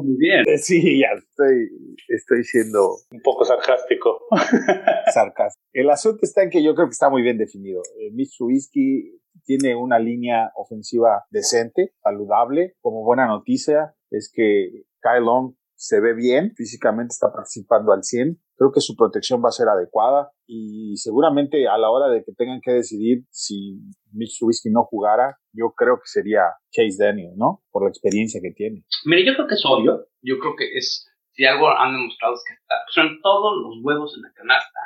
[0.01, 0.43] muy bien.
[0.47, 1.69] Eh, sí, ya estoy,
[2.07, 4.21] estoy siendo un poco sarcástico.
[5.13, 5.63] sarcástico.
[5.73, 7.81] El asunto está en que yo creo que está muy bien definido.
[7.99, 12.75] Eh, Mitch Trubisky tiene una línea ofensiva decente, saludable.
[12.81, 18.39] Como buena noticia es que Kyle Long se ve bien, físicamente está participando al 100.
[18.55, 22.31] Creo que su protección va a ser adecuada y seguramente a la hora de que
[22.31, 27.63] tengan que decidir si Mitch Trubisky no jugara, yo creo que sería Chase Daniel, ¿no?
[27.69, 28.85] Por la experiencia que tiene.
[29.03, 30.07] Mire, yo creo que es obvio.
[30.21, 32.55] Yo creo que es, si algo han demostrado es que
[32.95, 34.79] son todos los huevos en la canasta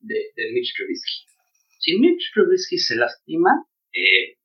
[0.00, 0.18] de,
[0.54, 1.22] Mitch Trubisky.
[1.78, 3.62] Si Mitch Trubisky se lastima,
[3.94, 4.42] eh,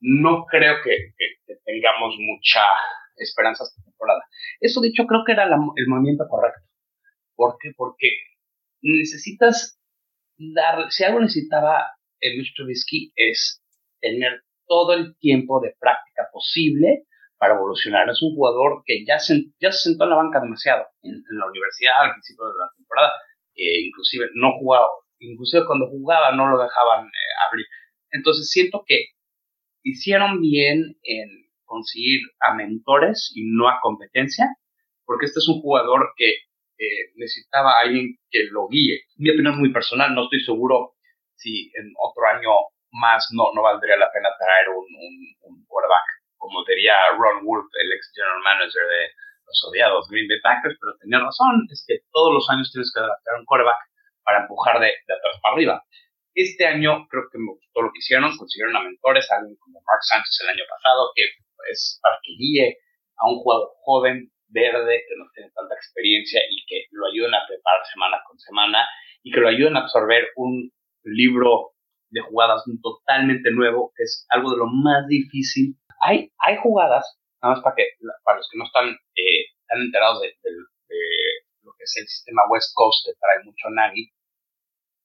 [0.00, 1.14] no creo que,
[1.46, 2.66] que tengamos mucha
[3.16, 4.22] esperanza esta temporada.
[4.60, 6.60] Eso dicho, creo que era el movimiento correcto.
[7.34, 7.70] ¿Por qué?
[7.76, 8.08] Porque
[8.82, 9.78] necesitas
[10.38, 11.86] dar, si algo necesitaba
[12.20, 13.62] el Mitch Trubisky es
[14.00, 17.04] tener todo el tiempo de práctica posible
[17.36, 18.08] para evolucionar.
[18.08, 21.46] Es un jugador que ya se, ya se sentó en la banca demasiado en, la
[21.46, 23.12] universidad al principio de la temporada,
[23.54, 24.86] eh, inclusive no jugaba,
[25.18, 27.66] inclusive cuando jugaba no lo dejaban eh, abrir.
[28.10, 29.06] Entonces siento que
[29.82, 31.28] hicieron bien en
[31.72, 34.44] conseguir a mentores y no a competencia,
[35.06, 39.08] porque este es un jugador que eh, necesitaba alguien que lo guíe.
[39.16, 40.92] Mi opinión muy personal, no estoy seguro
[41.34, 42.52] si en otro año
[42.92, 44.84] más no, no valdría la pena traer un,
[45.64, 49.02] quarterback, como diría Ron Wolf, el ex general manager de
[49.46, 53.00] los odiados Green Bay Packers, pero tenía razón, es que todos los años tienes que
[53.00, 53.80] adaptar un quarterback
[54.22, 55.82] para empujar de, de atrás para arriba.
[56.34, 60.04] Este año creo que me gustó lo que hicieron, consiguieron a mentores, alguien como Mark
[60.04, 61.24] Sánchez el año pasado, que
[61.70, 62.78] es para que guíe
[63.16, 67.46] a un jugador joven, verde, que no tiene tanta experiencia y que lo ayuden a
[67.46, 68.86] preparar semana con semana
[69.22, 70.70] y que lo ayuden a absorber un
[71.04, 71.72] libro
[72.10, 75.76] de jugadas totalmente nuevo, que es algo de lo más difícil.
[76.00, 77.86] Hay, hay jugadas, nada más para, que,
[78.24, 80.34] para los que no están eh, enterados de,
[81.62, 84.12] lo que es el sistema West Coast que trae mucho Nagi,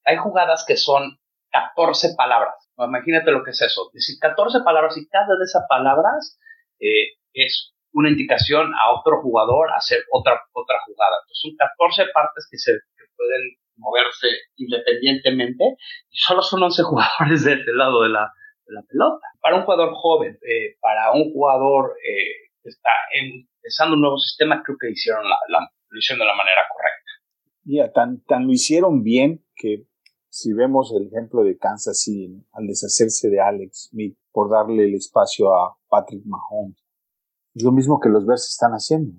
[0.03, 1.17] hay jugadas que son
[1.51, 2.55] 14 palabras.
[2.77, 3.89] Imagínate lo que es eso.
[3.93, 6.39] Decir 14 palabras y cada de esas palabras
[6.79, 11.17] eh, es una indicación a otro jugador a hacer otra, otra jugada.
[11.23, 12.71] Entonces son 14 partes que se
[13.15, 15.77] pueden moverse independientemente
[16.09, 18.31] y solo son 11 jugadores de este lado de la,
[18.65, 19.27] de la pelota.
[19.41, 24.61] Para un jugador joven, eh, para un jugador eh, que está empezando un nuevo sistema,
[24.63, 25.37] creo que hicieron la,
[25.89, 27.11] lo hicieron de la manera correcta.
[27.63, 29.83] Ya, tan, tan lo hicieron bien que
[30.29, 34.93] si vemos el ejemplo de Kansas City al deshacerse de Alex Smith por darle el
[34.93, 36.77] espacio a Patrick Mahomes,
[37.55, 39.11] es lo mismo que los Bears están haciendo.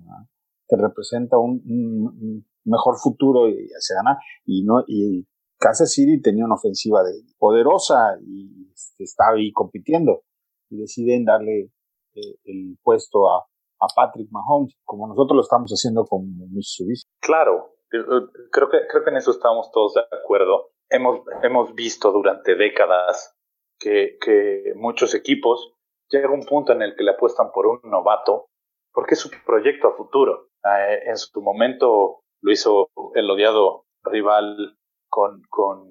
[0.65, 4.17] Te representa un, mejor futuro y se gana.
[4.45, 5.27] Y no y
[5.57, 10.21] Kansas City tenía una ofensiva de, poderosa y este, estaba ahí compitiendo
[10.69, 11.69] y deciden darle
[12.13, 17.03] eh, el puesto a, a Patrick Mahomes, como nosotros lo estamos haciendo con Mitsubishi.
[17.19, 20.69] Claro, creo que, creo que en eso estamos todos de acuerdo.
[20.89, 23.35] Hemos, hemos visto durante décadas
[23.79, 25.73] que, muchos equipos
[26.09, 28.47] llega un punto en el que le apuestan por un novato
[28.91, 30.49] porque es su proyecto a futuro.
[30.63, 34.77] Eh, en su momento lo hizo el odiado rival
[35.09, 35.87] con, con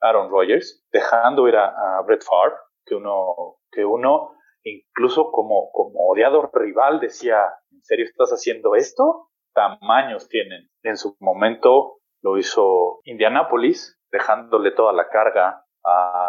[0.00, 4.32] Aaron Rodgers, dejando ir a, Brett Favre, que uno, que uno
[4.64, 9.30] incluso como, como odiado rival decía, ¿en serio estás haciendo esto?
[9.54, 10.68] Tamaños tienen.
[10.82, 16.23] En su momento lo hizo Indianapolis, dejándole toda la carga a,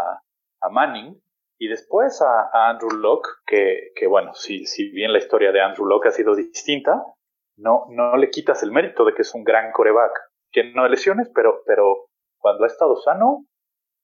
[0.65, 1.21] a Manning,
[1.57, 6.09] y después a, Andrew Locke, que, bueno, si, si, bien la historia de Andrew Locke
[6.09, 7.03] ha sido distinta,
[7.57, 10.11] no, no le quitas el mérito de que es un gran coreback.
[10.51, 13.45] Que no lesiones, pero, pero cuando ha estado sano,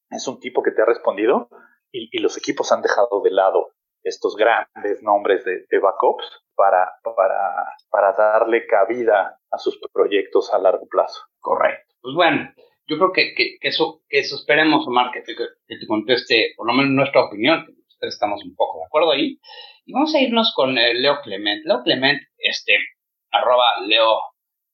[0.10, 1.50] es un tipo que te ha respondido
[1.92, 6.92] y, y los equipos han dejado de lado estos grandes nombres de, de backups para,
[7.04, 11.22] para, para darle cabida a sus proyectos a largo plazo.
[11.40, 11.94] Correcto.
[12.02, 12.50] Pues bueno,
[12.88, 16.68] yo creo que, que, eso, que eso esperemos, Omar, que te, que te conteste por
[16.68, 19.40] lo menos nuestra opinión, que estamos un poco de acuerdo ahí.
[19.86, 21.66] Y vamos a irnos con eh, Leo Clement.
[21.66, 22.78] Leo Clement, este,
[23.32, 24.20] arroba Leo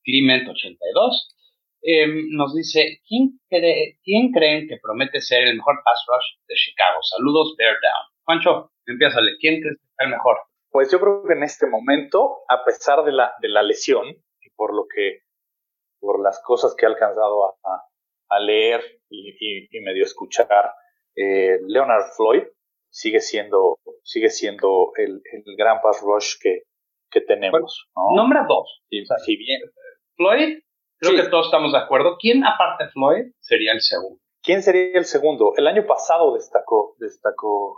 [0.04, 1.36] Clement 82,
[1.82, 6.56] em, nos dice, ¿quién, cree, ¿quién creen que promete ser el mejor pass rush de
[6.56, 7.00] Chicago?
[7.02, 8.18] Saludos, Bear Down.
[8.24, 10.38] Juancho, empiézale, ¿quién crees que es el mejor?
[10.70, 14.50] Pues yo creo que en este momento, a pesar de la, de la lesión, y
[14.56, 15.22] por lo que,
[16.00, 17.87] por las cosas que ha alcanzado a, a
[18.40, 20.72] leer y, y, medio escuchar,
[21.16, 22.44] eh, Leonard Floyd
[22.90, 26.64] sigue siendo, sigue siendo el, el gran pass rush que,
[27.10, 27.90] que tenemos.
[28.16, 28.84] Nombra dos.
[28.90, 29.62] si bien,
[30.16, 30.60] Floyd,
[31.00, 32.18] creo que todos estamos de acuerdo.
[32.20, 34.20] ¿Quién, aparte de Floyd, sería el segundo?
[34.42, 35.54] ¿Quién sería el segundo?
[35.58, 37.76] El año pasado destacó, destacó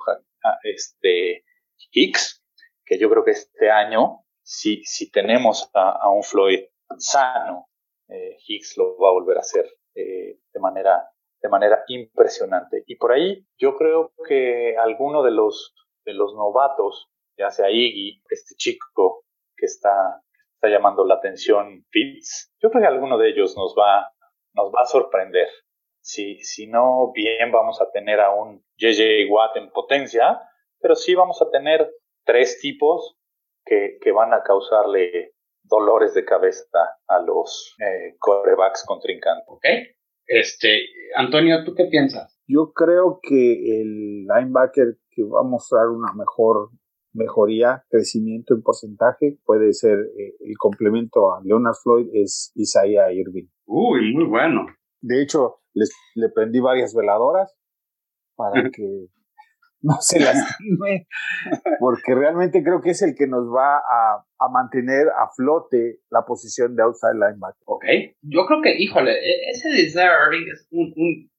[0.63, 1.43] este
[1.91, 2.43] Hicks,
[2.85, 6.65] que yo creo que este año, si, si tenemos a, un Floyd
[6.97, 7.67] sano,
[8.07, 9.65] eh, Hicks lo va a volver a hacer
[9.99, 11.09] eh, de, manera,
[11.41, 12.83] de manera impresionante.
[12.87, 18.21] Y por ahí yo creo que alguno de los, de los novatos, ya sea Iggy,
[18.29, 19.25] este chico
[19.57, 20.21] que está,
[20.53, 24.09] está llamando la atención, Fitz, yo creo que alguno de ellos nos va,
[24.53, 25.49] nos va a sorprender.
[26.01, 30.41] Si, si no, bien vamos a tener a un JJ Watt en potencia,
[30.79, 31.91] pero sí vamos a tener
[32.25, 33.17] tres tipos
[33.65, 35.33] que, que van a causarle
[35.69, 36.65] dolores de cabeza
[37.07, 39.45] a los eh, corebacks contrincantes.
[39.47, 39.65] Ok.
[40.25, 40.81] Este,
[41.15, 42.39] Antonio, ¿tú qué piensas?
[42.47, 46.69] Yo creo que el linebacker que va a mostrar una mejor
[47.13, 53.47] mejoría, crecimiento en porcentaje, puede ser eh, el complemento a Leonard Floyd, es Isaiah Irving.
[53.65, 54.67] Uy, muy bueno.
[55.01, 57.55] De hecho, les, le prendí varias veladoras
[58.35, 59.07] para que
[59.81, 61.07] no se lastime,
[61.79, 66.25] porque realmente creo que es el que nos va a, a, mantener a flote la
[66.25, 67.63] posición de outside linebacker.
[67.65, 67.85] Ok,
[68.21, 71.31] yo creo que, híjole, e, ese de Irving es un, un,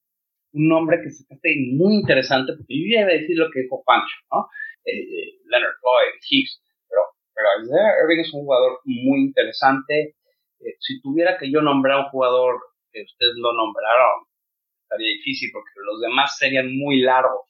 [0.55, 3.83] un, nombre que se hace muy interesante, porque yo iba a decir lo que dijo
[3.85, 4.49] Pancho, ¿no?
[4.85, 7.03] Eh, eh, Leonard Floyd, Hughes, pero,
[7.35, 7.49] pero
[8.03, 10.17] Irving es un jugador muy interesante.
[10.61, 12.57] Eh, si tuviera que yo nombrar a un jugador
[12.91, 14.25] que ustedes lo nombraron,
[14.83, 17.50] estaría difícil porque los demás serían muy largos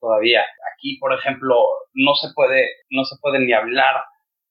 [0.00, 0.42] todavía.
[0.74, 1.56] Aquí, por ejemplo,
[1.94, 4.04] no se puede, no se puede ni hablar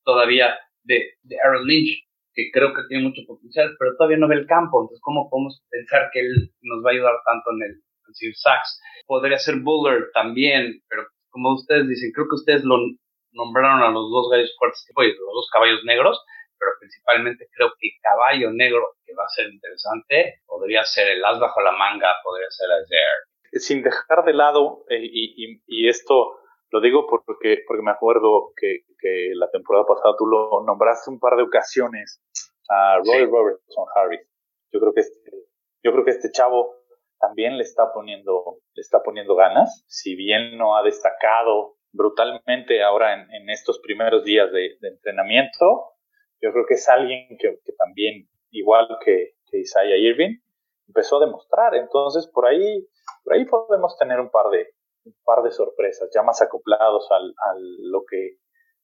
[0.03, 4.47] todavía de, Aaron Lynch, que creo que tiene mucho potencial, pero todavía no ve el
[4.47, 4.81] campo.
[4.81, 8.81] Entonces, ¿cómo podemos pensar que él nos va a ayudar tanto en el decir sacks?
[9.08, 12.77] Podría ser Buller también, pero como ustedes dicen, creo que ustedes lo
[13.31, 16.23] nombraron a los dos gallos fuertes, los dos caballos negros,
[16.58, 21.23] pero principalmente creo que el caballo negro que va a ser interesante podría ser el
[21.23, 26.39] as bajo la manga, podría ser Azair sin dejar de lado, eh, y, y, esto
[26.71, 31.19] lo digo porque, porque me acuerdo que, que, la temporada pasada tú lo nombraste un
[31.19, 32.21] par de ocasiones
[32.69, 34.27] a Roy Robertson Harris.
[34.71, 35.31] Yo creo que este,
[35.84, 36.75] yo creo que este chavo
[37.19, 43.13] también le está poniendo, le está poniendo ganas, si bien no ha destacado brutalmente ahora
[43.13, 45.93] en, en estos primeros días de, de, entrenamiento,
[46.41, 50.39] yo creo que es alguien que, que también, igual que, que Isaiah Irving,
[50.88, 51.75] empezó a demostrar.
[51.75, 52.88] Entonces, por ahí
[53.25, 54.67] por ahí podemos tener un par de,
[55.03, 58.38] un par de sorpresas, ya más acoplados al, a lo que,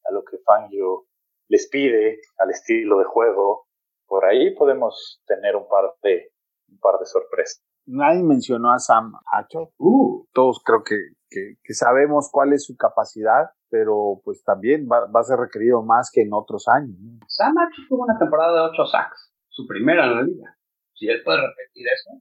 [0.03, 1.05] a lo que Fangio
[1.47, 3.67] les pide, al estilo de juego.
[4.07, 6.31] Por ahí podemos tener un par de,
[6.69, 7.63] un par de sorpresas.
[7.85, 9.73] Nadie mencionó a Sam Hacho.
[9.77, 10.25] Uh.
[10.33, 10.95] Todos creo que,
[11.29, 16.09] que, sabemos cuál es su capacidad, pero pues también va, va a ser requerido más
[16.11, 16.97] que en otros años.
[17.27, 20.57] Sam Hacho tuvo una temporada de 8 sacks, su primera en la liga.
[21.01, 22.11] Si él puede repetir eso,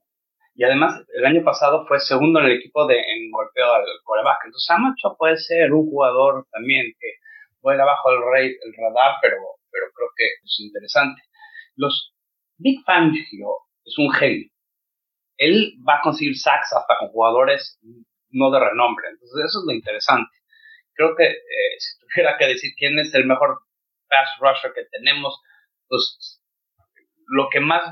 [0.54, 4.38] y además, el año pasado fue segundo en el equipo de en golpeo al coreback.
[4.46, 7.08] Entonces, Amacho puede ser un jugador también que
[7.60, 9.36] vuela abajo el, rey, el radar, pero,
[9.70, 11.20] pero creo que es interesante.
[11.76, 12.14] Los
[12.56, 13.48] Big Fangio
[13.84, 14.48] es un genio.
[15.36, 17.78] Él va a conseguir sacks hasta con jugadores
[18.30, 19.08] no de renombre.
[19.10, 20.30] Entonces, eso es lo interesante.
[20.94, 23.60] Creo que eh, si tuviera que decir quién es el mejor
[24.08, 25.38] pass rusher que tenemos,
[25.86, 26.39] pues
[27.30, 27.82] lo que más,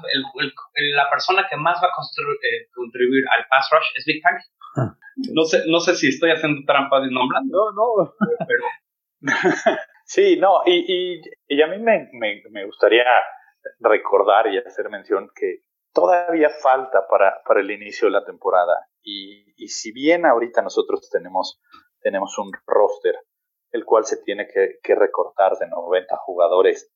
[0.95, 4.51] la persona que más va a eh, contribuir al pass rush es Big Fangio.
[4.77, 4.97] Ah.
[5.33, 7.73] No sé, no sé si estoy haciendo trampa de nombrando.
[7.73, 8.15] No, no.
[8.47, 8.65] Pero,
[10.05, 13.05] sí, no, y, y, a mí me, me, gustaría
[13.81, 15.63] recordar y hacer mención que
[15.93, 18.89] todavía falta para, para el inicio de la temporada.
[19.03, 21.61] Y, y, si bien ahorita nosotros tenemos,
[22.01, 23.17] tenemos un roster,
[23.71, 26.93] el cual se tiene que, que recortar de 90 jugadores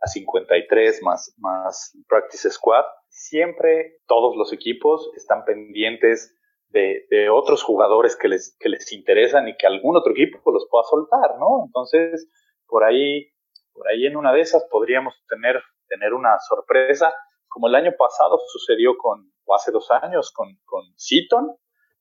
[0.00, 6.34] a 53 más, más Practice Squad, siempre todos los equipos están pendientes
[6.68, 10.84] de, otros jugadores que les, que les interesan y que algún otro equipo los pueda
[10.84, 11.64] soltar, ¿no?
[11.66, 12.28] Entonces,
[12.66, 13.30] por ahí,
[13.72, 17.14] por ahí en una de esas podríamos tener, tener una sorpresa,
[17.48, 21.56] como el año pasado sucedió con, o hace dos años, con, con Seaton,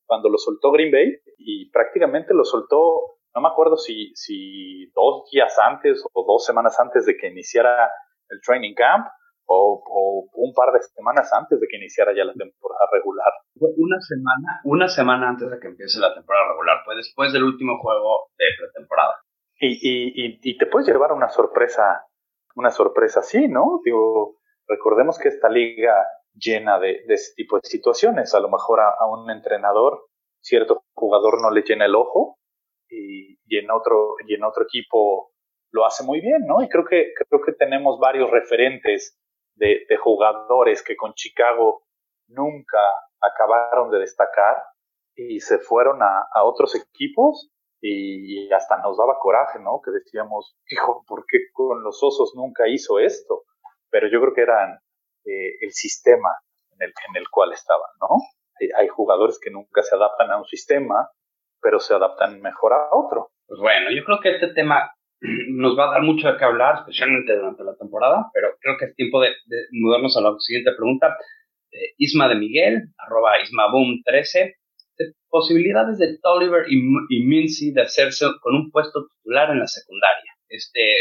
[0.05, 5.29] cuando lo soltó Green Bay, y prácticamente lo soltó, no me acuerdo si, si dos
[5.31, 7.89] días antes o dos semanas antes de que iniciara
[8.29, 9.07] el training camp,
[9.45, 13.31] o, un par de semanas antes de que iniciara ya la temporada regular.
[13.55, 17.79] Una semana, una semana antes de que empiece la temporada regular, fue después del último
[17.79, 19.15] juego de pretemporada.
[19.59, 22.05] Y, y, y, te puedes llevar una sorpresa,
[22.55, 23.79] una sorpresa así, ¿no?
[23.85, 28.81] Digo, recordemos que esta liga llena de, de ese tipo de situaciones, a lo mejor
[28.81, 30.07] a, un entrenador,
[30.41, 32.37] cierto jugador no le llena el ojo
[32.95, 35.31] y, en otro, y en otro equipo
[35.71, 36.61] lo hace muy bien, ¿no?
[36.61, 39.19] Y creo que, creo que tenemos varios referentes
[39.55, 41.83] de, jugadores que con Chicago
[42.27, 42.79] nunca
[43.21, 44.57] acabaron de destacar
[45.15, 47.49] y se fueron a, otros equipos
[47.81, 49.81] y hasta nos daba coraje, ¿no?
[49.83, 53.43] Que decíamos, hijo, ¿por qué con los osos nunca hizo esto?
[53.89, 54.79] Pero yo creo que eran
[55.25, 56.29] eh, el sistema
[56.71, 58.17] en el, en el cual estaban, ¿no?
[58.77, 61.09] Hay, jugadores que nunca se adaptan a un sistema,
[61.63, 63.31] pero se adaptan mejor a otro.
[63.47, 64.91] Pues bueno, yo creo que este tema
[65.21, 68.85] nos va a dar mucho de qué hablar, especialmente durante la temporada, pero creo que
[68.85, 69.31] es tiempo de,
[69.71, 71.15] mudarnos a la siguiente pregunta.
[71.97, 74.53] Isma de Miguel, arroba IsmaBoom13.
[75.27, 76.77] Posibilidades de Tolliver y,
[77.09, 80.33] y Mincy de hacerse con un puesto titular en la secundaria.
[80.49, 80.95] Este,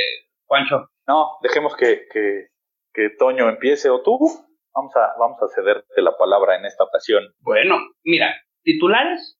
[0.46, 0.88] Juancho.
[1.06, 2.48] No, dejemos que, que,
[2.94, 4.18] que Toño empiece o tú.
[4.74, 7.24] Vamos a, vamos a cederte la palabra en esta ocasión.
[7.40, 9.38] Bueno, mira, titulares,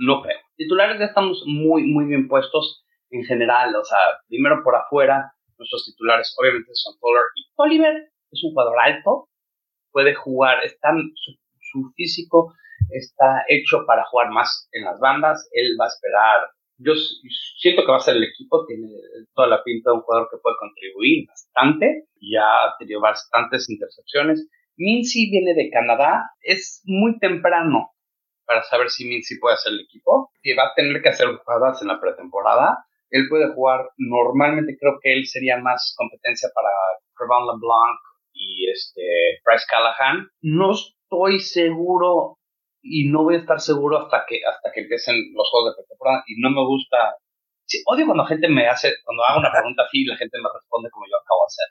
[0.00, 0.38] no creo.
[0.56, 3.98] Titulares ya estamos muy, muy bien puestos en general, o sea,
[4.28, 9.28] primero por afuera, nuestros titulares obviamente son Pollard y Oliver, es un jugador alto,
[9.92, 10.88] puede jugar, está,
[11.60, 12.54] su, físico
[12.88, 16.48] está hecho para jugar más en las bandas, él va a esperar,
[16.78, 16.94] yo
[17.58, 18.88] siento que va a ser el equipo, tiene
[19.34, 24.48] toda la pinta de un jugador que puede contribuir bastante, ya ha tenido bastantes intercepciones.
[24.76, 27.90] Mincy viene de Canadá, es muy temprano
[28.50, 31.80] para saber si Mincy puede hacer el equipo, que va a tener que hacer jugadas
[31.82, 36.70] en la pretemporada, él puede jugar, normalmente creo que él sería más competencia para
[37.14, 37.94] Crevan LeBlanc
[38.32, 40.26] y este Bryce Callahan.
[40.42, 42.38] No estoy seguro
[42.82, 46.24] y no voy a estar seguro hasta que hasta que empiecen los juegos de pretemporada
[46.26, 46.98] y no me gusta.
[47.66, 50.50] Sí, odio cuando gente me hace cuando hago una pregunta así y la gente me
[50.50, 51.68] responde como yo acabo de hacer.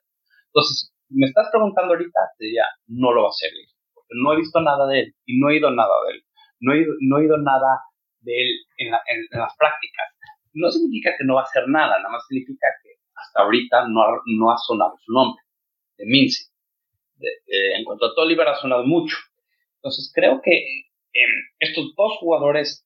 [0.47, 3.51] Entonces me estás preguntando ahorita te diría no lo va a hacer
[3.91, 6.23] porque no he visto nada de él y no he oído nada de él
[6.59, 7.81] no he, no he oído nada
[8.21, 8.47] de él
[8.77, 10.07] en, las prácticas
[10.53, 14.01] no significa que no va a hacer nada, nada más significa que hasta ahorita no
[14.01, 15.41] ha, no ha sonado su nombre,
[15.97, 16.45] de Mincy.
[17.19, 19.17] Eh, en cuanto a Tolliver ha sonado mucho.
[19.75, 20.51] Entonces creo que
[21.13, 22.85] em, estos dos jugadores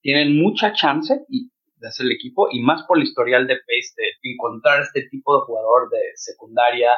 [0.00, 4.30] tienen mucha chance de hacer el equipo y más por el historial de Pace de
[4.30, 6.92] encontrar este tipo de jugador de secundaria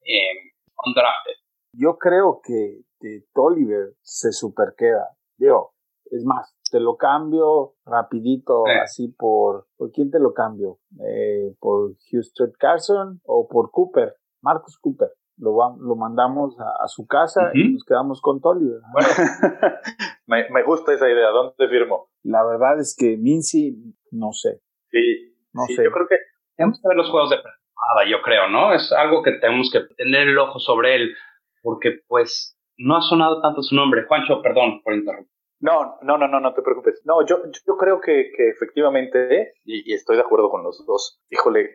[0.00, 0.52] eh,
[0.84, 1.34] undrafted.
[1.72, 5.16] Yo creo que, que Tolliver se superqueda.
[5.42, 5.74] Digo,
[6.12, 10.78] es más, te lo cambio rapidito, así por, ¿por quién te lo cambio?
[11.04, 14.14] Eh, ¿Por Houston Carson o por Cooper?
[14.40, 15.08] Marcus Cooper.
[15.38, 18.80] Lo, lo mandamos a, su casa y nos quedamos con Tolliver.
[18.92, 19.08] Bueno,
[20.52, 21.30] me, gusta esa idea.
[21.30, 22.10] ¿Dónde firmo?
[22.22, 23.74] La verdad es que Mincy,
[24.12, 24.60] no sé.
[24.90, 25.82] Sí, no sé.
[25.82, 26.18] Yo creo que
[26.56, 28.72] tenemos que ver los juegos de pretemporada, yo creo, ¿no?
[28.74, 31.16] Es algo que tenemos que tener el ojo sobre él,
[31.62, 34.04] porque pues no ha sonado tanto su nombre.
[34.06, 35.32] Juancho, perdón por interrumpir.
[35.60, 37.02] No, no, no, no, no te preocupes.
[37.04, 41.70] No, yo, yo creo que, que efectivamente, y, estoy de acuerdo con los dos, híjole,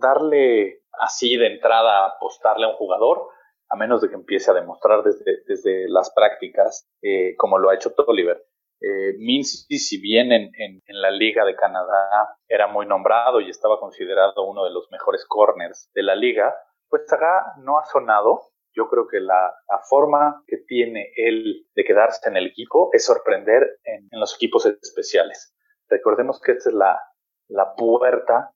[0.00, 3.28] darle así de entrada, apostarle a un jugador,
[3.70, 7.74] a menos de que empiece a demostrar desde, desde las prácticas, eh, como lo ha
[7.74, 8.42] hecho Tolliver,
[8.80, 14.42] Eh, Mincy, si bien en, la Liga de Canadá era muy nombrado y estaba considerado
[14.44, 16.52] uno de los mejores corners de la liga,
[16.88, 18.51] pues acá no ha sonado.
[18.74, 19.54] Yo creo que la,
[19.88, 25.54] forma que tiene él de quedarse en el equipo es sorprender en, los equipos especiales.
[25.88, 27.00] Recordemos que esta es la,
[27.48, 28.52] la puerta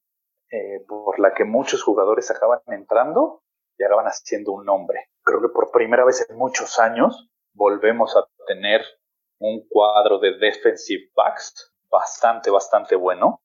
[0.51, 3.43] eh, por la que muchos jugadores acaban entrando
[3.77, 5.11] y acaban haciendo un nombre.
[5.23, 8.83] Creo que por primera vez en muchos años volvemos a tener
[9.39, 13.43] un cuadro de defensive backs bastante, bastante bueno,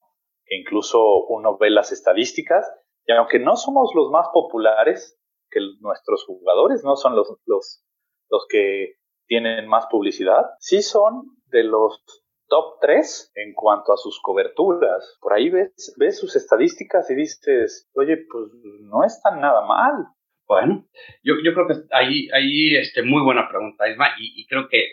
[0.47, 2.72] incluso uno ve las estadísticas,
[3.05, 5.19] y aunque no somos los más populares,
[5.52, 7.84] que nuestros jugadores no son los, los,
[8.30, 8.95] los que
[9.28, 12.04] tienen más publicidad, sí son de los
[12.47, 15.18] top 3 en cuanto a sus coberturas.
[15.22, 18.45] Por ahí ves, ves sus estadísticas y dices, oye, pues
[18.82, 20.08] no están nada mal.
[20.47, 20.86] Bueno,
[21.24, 24.84] yo, yo creo que ahí, ahí este, muy buena pregunta, Isma, y, y creo que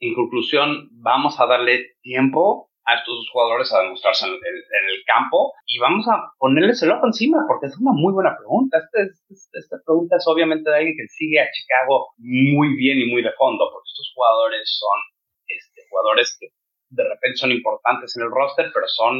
[0.00, 5.78] en conclusión, vamos a darle tiempo a estos jugadores a demostrarse en el, campo y
[5.78, 8.78] vamos a ponerles el ojo encima porque es una muy buena pregunta.
[8.78, 13.22] Esta, esta pregunta es obviamente de alguien que sigue a Chicago muy bien y muy
[13.22, 14.98] de fondo porque estos jugadores son
[15.46, 16.48] este, jugadores que
[16.90, 19.18] de repente son importantes en el roster, pero son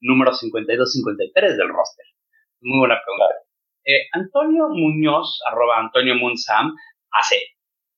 [0.00, 2.06] número 52-53 del roster.
[2.60, 3.46] Muy buena pregunta.
[3.84, 6.74] Eh, Antonio Muñoz, arroba Antonio Munsam,
[7.12, 7.36] hace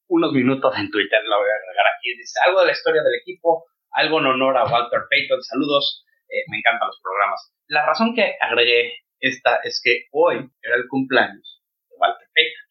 [0.09, 2.17] unos minutos en Twitter, la voy a agregar aquí.
[2.17, 5.43] Dice algo de la historia del equipo, algo en honor a Walter Payton.
[5.43, 7.53] Saludos, eh, me encantan los programas.
[7.69, 12.67] La razón que agregué esta es que hoy era el cumpleaños de Walter Payton.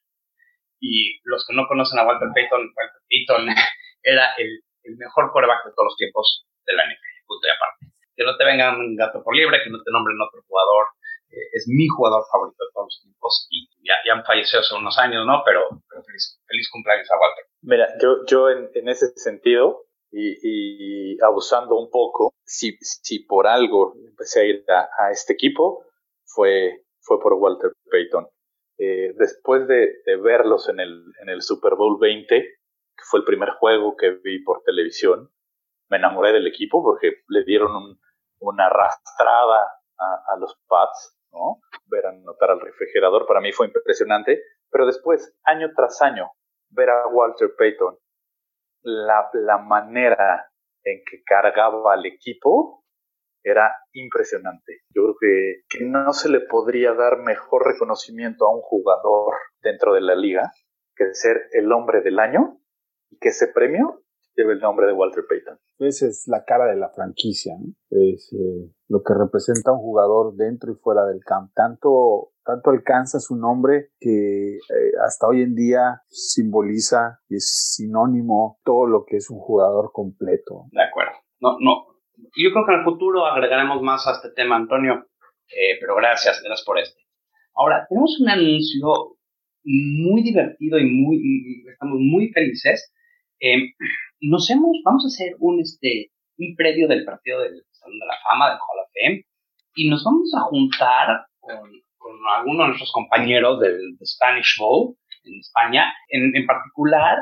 [0.79, 3.47] Y los que no conocen a Walter Payton, Walter Payton
[4.03, 4.61] era el,
[4.97, 7.85] mejor quarterback de todos los tiempos de la NFL, punto y aparte.
[8.15, 10.85] Que no te vengan un gato por libre, que no te nombren otro jugador.
[11.29, 14.75] Eh, es mi jugador favorito de todos los tiempos y ya, ya han fallecido hace
[14.75, 15.43] unos años, ¿no?
[15.43, 17.45] Pero, pero feliz, feliz cumpleaños a Walter.
[17.61, 23.93] Mira, yo, yo en, en ese sentido, y, abusando un poco, si, si por algo
[24.07, 25.85] empecé a ir a, este equipo,
[26.25, 28.27] fue, fue por Walter Payton.
[28.79, 29.91] Eh, después de,
[30.21, 34.43] verlos en el, en el Super Bowl 20, que fue el primer juego que vi
[34.43, 35.31] por televisión,
[35.89, 37.99] me enamoré del equipo porque le dieron un,
[38.39, 39.59] una arrastrada
[39.97, 41.61] a, a, los Pats, ¿no?
[41.87, 46.31] Ver anotar al refrigerador para mí fue impresionante, pero después, año tras año,
[46.69, 47.97] ver a Walter Payton,
[48.87, 50.49] la, la manera
[50.83, 52.85] en que cargaba al equipo
[53.43, 54.81] era impresionante.
[54.95, 59.93] Yo creo que, que, no se le podría dar mejor reconocimiento a un jugador dentro
[59.93, 60.51] de la liga
[60.95, 62.59] que ser el hombre del año
[63.09, 64.03] y que ese premio
[64.37, 65.57] lleve el nombre de Walter Payton.
[65.79, 67.53] Esa es la cara de la franquicia,
[67.89, 71.51] es eh, lo que representa un jugador dentro y fuera del campo.
[71.55, 78.59] Tanto, tanto alcanza su nombre que eh, hasta hoy en día simboliza y es sinónimo
[78.63, 80.65] todo lo que es un jugador completo.
[80.71, 81.13] De acuerdo.
[81.39, 81.87] No, no.
[82.35, 85.05] Yo creo que en el futuro agregaremos más a este tema, Antonio,
[85.49, 86.99] eh, pero gracias, gracias por este.
[87.53, 89.17] Ahora, tenemos un anuncio
[89.63, 92.93] muy divertido y muy, estamos muy felices.
[93.39, 93.73] Eh,
[94.21, 98.17] nos hemos, vamos a hacer un, este, un previo del partido del Salón de la
[98.27, 99.23] Fama, del Hall of Fame,
[99.75, 105.39] y nos vamos a juntar con, con algunos de nuestros compañeros del, Spanish Bowl en
[105.39, 107.17] España, en, en particular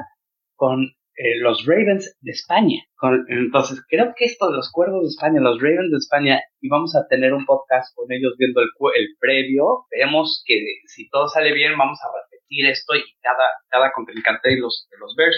[0.55, 0.85] con
[1.17, 2.83] eh, los Ravens de España.
[3.29, 6.95] entonces, creo que esto de los Cuervos de España, los Ravens de España, y vamos
[6.95, 9.85] a tener un podcast con ellos viendo el, el previo.
[9.91, 14.57] Veremos que si todo sale bien, vamos a repetir esto y cada, cada contrincante de
[14.57, 15.37] los, de los Bears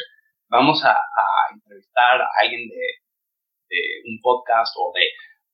[0.50, 0.96] vamos a,
[1.54, 2.76] entrevistar a alguien de,
[4.06, 5.02] un podcast o de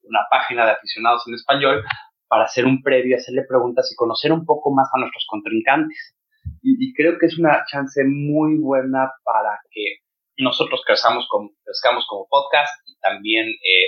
[0.04, 1.84] una página de aficionados en español
[2.28, 6.16] para hacer un previo, hacerle preguntas y conocer un poco más a nuestros contrincantes.
[6.62, 9.98] Y, creo que es una chance muy buena para que
[10.38, 13.86] nosotros crezcamos como, crezcamos como podcast y también eh,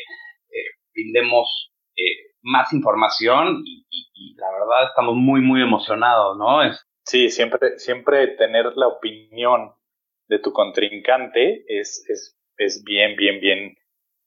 [0.49, 6.64] eh, brindemos eh, más información y, y, la verdad estamos muy, muy emocionados, ¿no?
[6.64, 9.74] Es, sí, siempre, siempre tener la opinión
[10.28, 13.76] de tu contrincante es, es, es bien, bien, bien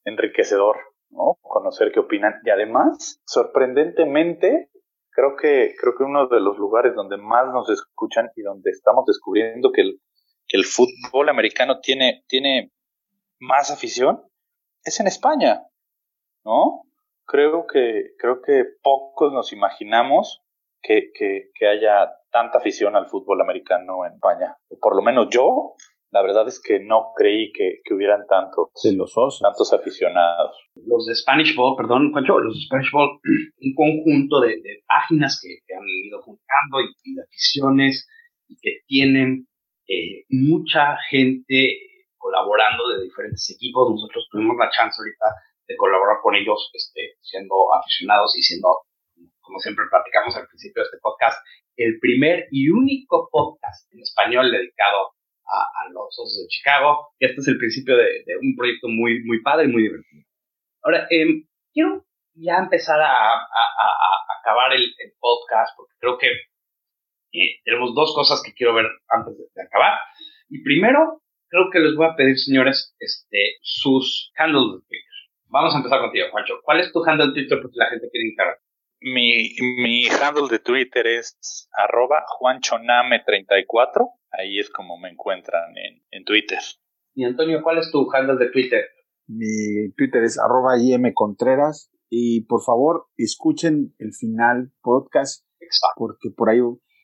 [0.05, 0.77] enriquecedor,
[1.11, 1.39] ¿no?
[1.41, 2.35] Conocer qué opinan.
[2.45, 4.71] Y además, sorprendentemente,
[5.11, 9.05] creo que, creo que uno de los lugares donde más nos escuchan y donde estamos
[9.07, 10.01] descubriendo que el,
[10.47, 12.73] que el fútbol americano tiene, tiene
[13.41, 14.23] más afición
[14.85, 15.63] es en España,
[16.45, 16.83] ¿no?
[17.27, 20.43] Creo que, creo que pocos nos imaginamos
[20.81, 24.57] que, que, que haya tanta afición al fútbol americano en España.
[24.81, 25.75] Por lo menos yo,
[26.11, 28.71] la verdad es que no creí que, que hubieran tantos,
[29.43, 30.57] tantos aficionados.
[30.75, 33.21] Los de Spanish Ball, perdón, Juancho, los de Spanish Ball,
[33.61, 34.57] un conjunto de,
[34.87, 38.09] páginas que, han ido juntando y, de aficiones
[38.49, 39.47] y que tienen
[39.87, 41.77] eh, mucha gente
[42.17, 43.91] colaborando de diferentes equipos.
[43.91, 45.27] Nosotros tuvimos la chance ahorita
[45.67, 48.69] de colaborar con ellos, este, siendo aficionados y siendo,
[49.41, 51.37] como siempre platicamos al principio de este podcast,
[51.77, 55.18] el primer y único podcast en español dedicado
[55.49, 57.09] a, los Osos de Chicago.
[57.19, 60.25] Este es el principio de, un proyecto muy, muy padre y muy divertido.
[60.83, 63.47] Ahora, em, quiero ya empezar a,
[64.41, 66.29] acabar el, podcast porque creo que
[67.33, 69.99] eh, tenemos dos cosas que quiero ver antes de, acabar.
[70.49, 75.09] Y primero, creo que les voy a pedir, señores, este, sus handles de Twitter.
[75.47, 76.61] Vamos a empezar contigo, Juancho.
[76.63, 78.59] ¿Cuál es tu handle de Twitter porque la gente quiere encargar?
[79.01, 84.11] Mi, mi handle de Twitter es arroba juanchoname34.
[84.33, 86.59] Ahí es como me encuentran en, en Twitter.
[87.15, 88.85] Y Antonio, ¿cuál es tu handle de Twitter?
[89.29, 90.75] Mi Twitter es arroba
[91.15, 91.93] Contreras.
[92.11, 95.45] Y por favor, escuchen el final podcast.
[95.97, 96.61] Porque por ahí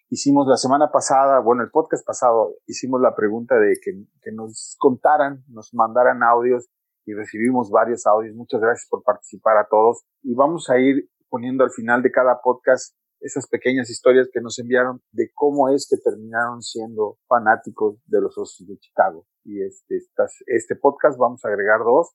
[0.09, 3.93] hicimos la semana pasada, bueno, el podcast pasado, hicimos la pregunta de que,
[4.23, 6.69] que nos contaran, nos mandaran audios
[7.05, 8.35] y recibimos varios audios.
[8.35, 10.05] Muchas gracias por participar a todos.
[10.23, 14.57] Y vamos a ir poniendo al final de cada podcast esas pequeñas historias que nos
[14.61, 19.27] enviaron de cómo es que terminaron siendo fanáticos de los Osos de Chicago.
[19.43, 19.99] Y este,
[20.47, 22.15] este podcast vamos a agregar dos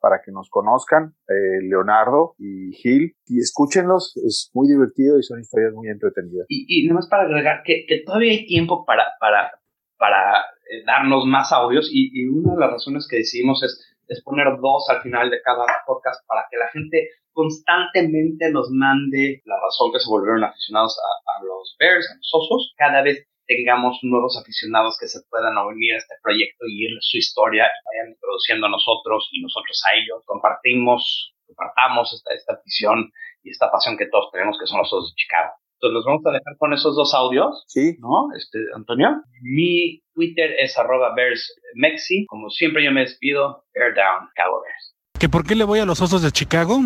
[0.00, 5.40] para que nos conozcan, eh, Leonardo y Gil, y escúchenlos, es muy divertido y son
[5.40, 6.44] historias muy entretenidas.
[6.50, 9.50] Y, y para agregar que, que todavía hay tiempo para, para,
[9.96, 10.40] para
[10.70, 14.46] eh, darnos más audios y, y, una de las razones que decidimos es es poner
[14.60, 19.92] dos al final de cada podcast para que la gente constantemente nos mande la razón
[19.92, 22.74] que se volvieron aficionados a, los Bears, a los Osos.
[22.76, 27.16] Cada vez tengamos nuevos aficionados que se puedan unir a este proyecto y ir su
[27.16, 30.18] historia y vayan introduciendo a nosotros y nosotros a ellos.
[30.26, 33.08] Compartimos, compartamos esta, esta visión
[33.44, 35.54] y esta pasión que todos tenemos que son los Osos de Chicago.
[35.78, 37.62] Entonces los vamos a dejar con esos dos audios.
[37.68, 37.94] Sí.
[38.00, 38.34] ¿No?
[38.36, 39.22] Este, Antonio.
[39.42, 42.26] Mi Twitter es arroba BearsMexi.
[42.26, 43.62] Como siempre yo me despido.
[43.72, 44.97] Bear down, Cabo Bears.
[45.18, 46.80] ¿Que por qué le voy a los Osos de Chicago?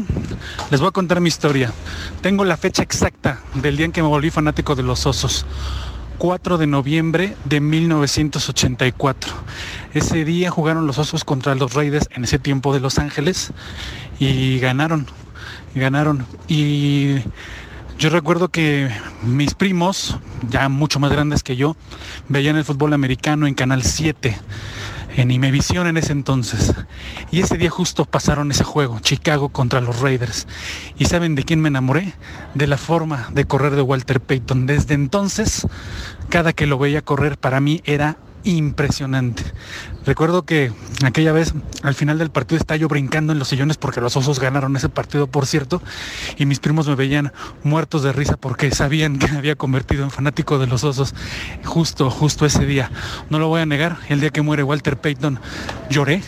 [0.70, 1.70] Les voy a contar mi historia.
[2.22, 5.44] Tengo la fecha exacta del día en que me volví fanático de los Osos.
[6.16, 9.32] 4 de noviembre de 1984.
[9.92, 13.52] Ese día jugaron los Osos contra los Raiders en ese tiempo de Los Ángeles
[14.18, 15.06] y ganaron.
[15.74, 16.24] Ganaron.
[16.48, 17.16] Y
[17.98, 18.90] yo recuerdo que
[19.22, 20.16] mis primos,
[20.48, 21.76] ya mucho más grandes que yo,
[22.28, 24.38] veían el fútbol americano en Canal 7,
[25.16, 26.74] en Imevisión en ese entonces.
[27.30, 30.46] Y ese día justo pasaron ese juego, Chicago contra los Raiders.
[30.98, 32.14] ¿Y saben de quién me enamoré?
[32.54, 34.66] De la forma de correr de Walter Payton.
[34.66, 35.66] Desde entonces,
[36.28, 39.44] cada que lo veía correr para mí era impresionante.
[40.04, 40.72] Recuerdo que
[41.04, 44.40] aquella vez al final del partido estaba yo brincando en los sillones porque los osos
[44.40, 45.80] ganaron ese partido, por cierto,
[46.36, 47.32] y mis primos me veían
[47.62, 51.14] muertos de risa porque sabían que me había convertido en fanático de los osos
[51.64, 52.90] justo, justo ese día.
[53.30, 55.38] No lo voy a negar, el día que muere Walter Payton
[55.88, 56.22] lloré,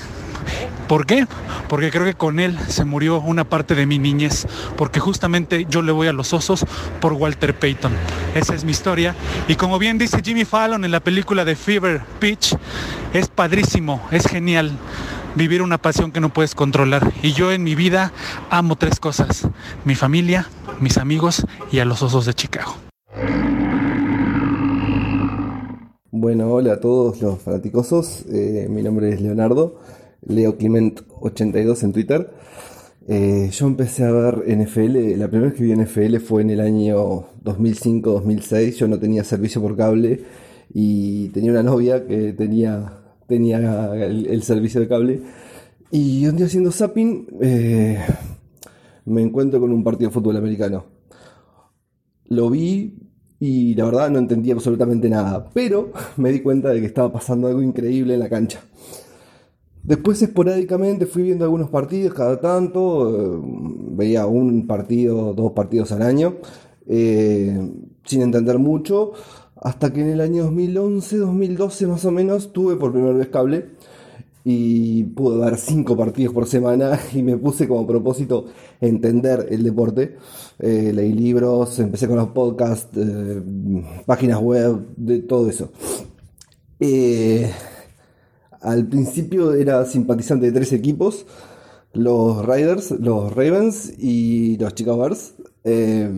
[0.88, 1.26] ¿Por qué?
[1.68, 5.80] Porque creo que con él se murió una parte de mi niñez, porque justamente yo
[5.80, 6.66] le voy a los osos
[7.00, 7.92] por Walter Payton.
[8.34, 9.14] Esa es mi historia.
[9.48, 12.54] Y como bien dice Jimmy Fallon en la película de Fever Pitch,
[13.14, 14.72] es padrísimo, es genial
[15.34, 17.12] vivir una pasión que no puedes controlar.
[17.22, 18.12] Y yo en mi vida
[18.50, 19.48] amo tres cosas,
[19.84, 20.48] mi familia,
[20.80, 22.74] mis amigos y a los osos de Chicago.
[26.10, 29.80] Bueno, hola a todos los fanaticosos, eh, mi nombre es Leonardo.
[30.26, 32.30] Leo Clement82 en Twitter.
[33.06, 36.60] Eh, yo empecé a ver NFL, la primera vez que vi NFL fue en el
[36.60, 40.22] año 2005-2006, yo no tenía servicio por cable
[40.72, 45.20] y tenía una novia que tenía, tenía el, servicio de cable.
[45.90, 47.98] Y un día haciendo zapping eh,
[49.04, 50.86] me encuentro con un partido de fútbol americano.
[52.26, 52.98] Lo vi
[53.38, 57.48] y la verdad no entendía absolutamente nada, pero me di cuenta de que estaba pasando
[57.48, 58.60] algo increíble en la cancha.
[59.84, 63.40] Después esporádicamente fui viendo algunos partidos cada tanto, eh,
[63.90, 66.36] veía un partido, dos partidos al año,
[66.86, 67.70] eh,
[68.02, 69.12] sin entender mucho,
[69.56, 73.72] hasta que en el año 2011, 2012 más o menos, tuve por primera vez cable
[74.42, 78.46] y pude ver cinco partidos por semana y me puse como propósito
[78.80, 80.16] entender el deporte.
[80.60, 82.98] Eh, leí libros, empecé con los podcasts,
[84.06, 85.70] páginas web, de todo eso.
[88.64, 91.26] Al principio era simpatizante de tres equipos,
[91.92, 95.34] los Riders, los Ravens y los Chicago Bears.
[95.64, 96.10] Eh,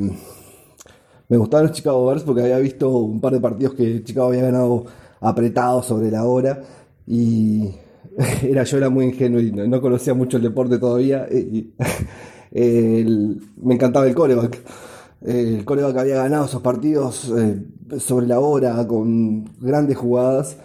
[1.29, 4.43] me gustaban los Chicago Bears porque había visto un par de partidos que Chicago había
[4.43, 4.85] ganado
[5.21, 6.63] apretado sobre la hora
[7.05, 7.69] y
[8.45, 11.27] era yo era muy ingenuo y no, conocía mucho el deporte todavía.
[12.53, 14.61] me encantaba el coreback.
[15.23, 17.61] El coreback había ganado esos partidos eh,
[17.99, 20.59] sobre la hora con grandes jugadas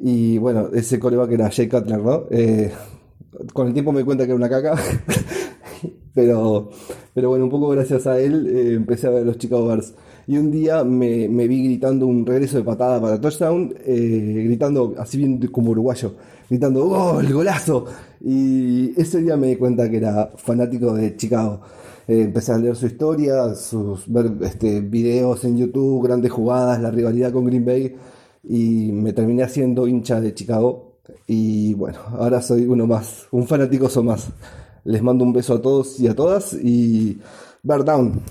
[0.00, 2.24] Y bueno, ese coreback era Jay Cutler, ¿no?
[2.30, 2.72] Eh,
[3.52, 4.76] con el tiempo me di cuenta que era una caca.
[6.14, 6.70] pero,
[7.14, 9.94] pero bueno, un poco gracias a él eh, empecé a ver los Chicago Bears.
[10.26, 15.16] Y un día me, vi gritando un regreso de patada para touchdown, eh, gritando así
[15.16, 16.14] bien como uruguayo,
[16.50, 17.32] gritando ¡Gol!
[17.32, 17.86] ¡Golazo!
[18.20, 21.60] Y ese día me di cuenta que era fanático de Chicago.
[22.06, 24.04] Eh, empecé a leer su historia, sus
[24.42, 27.94] este, videos en YouTube, grandes jugadas, la rivalidad con Green Bay
[28.48, 30.96] y me terminé haciendo hincha de Chicago.
[31.26, 34.30] Y bueno, ahora soy uno más, un fanático más.
[34.84, 37.18] Les mando un beso a todos y a todas y
[37.62, 38.22] Bear Down.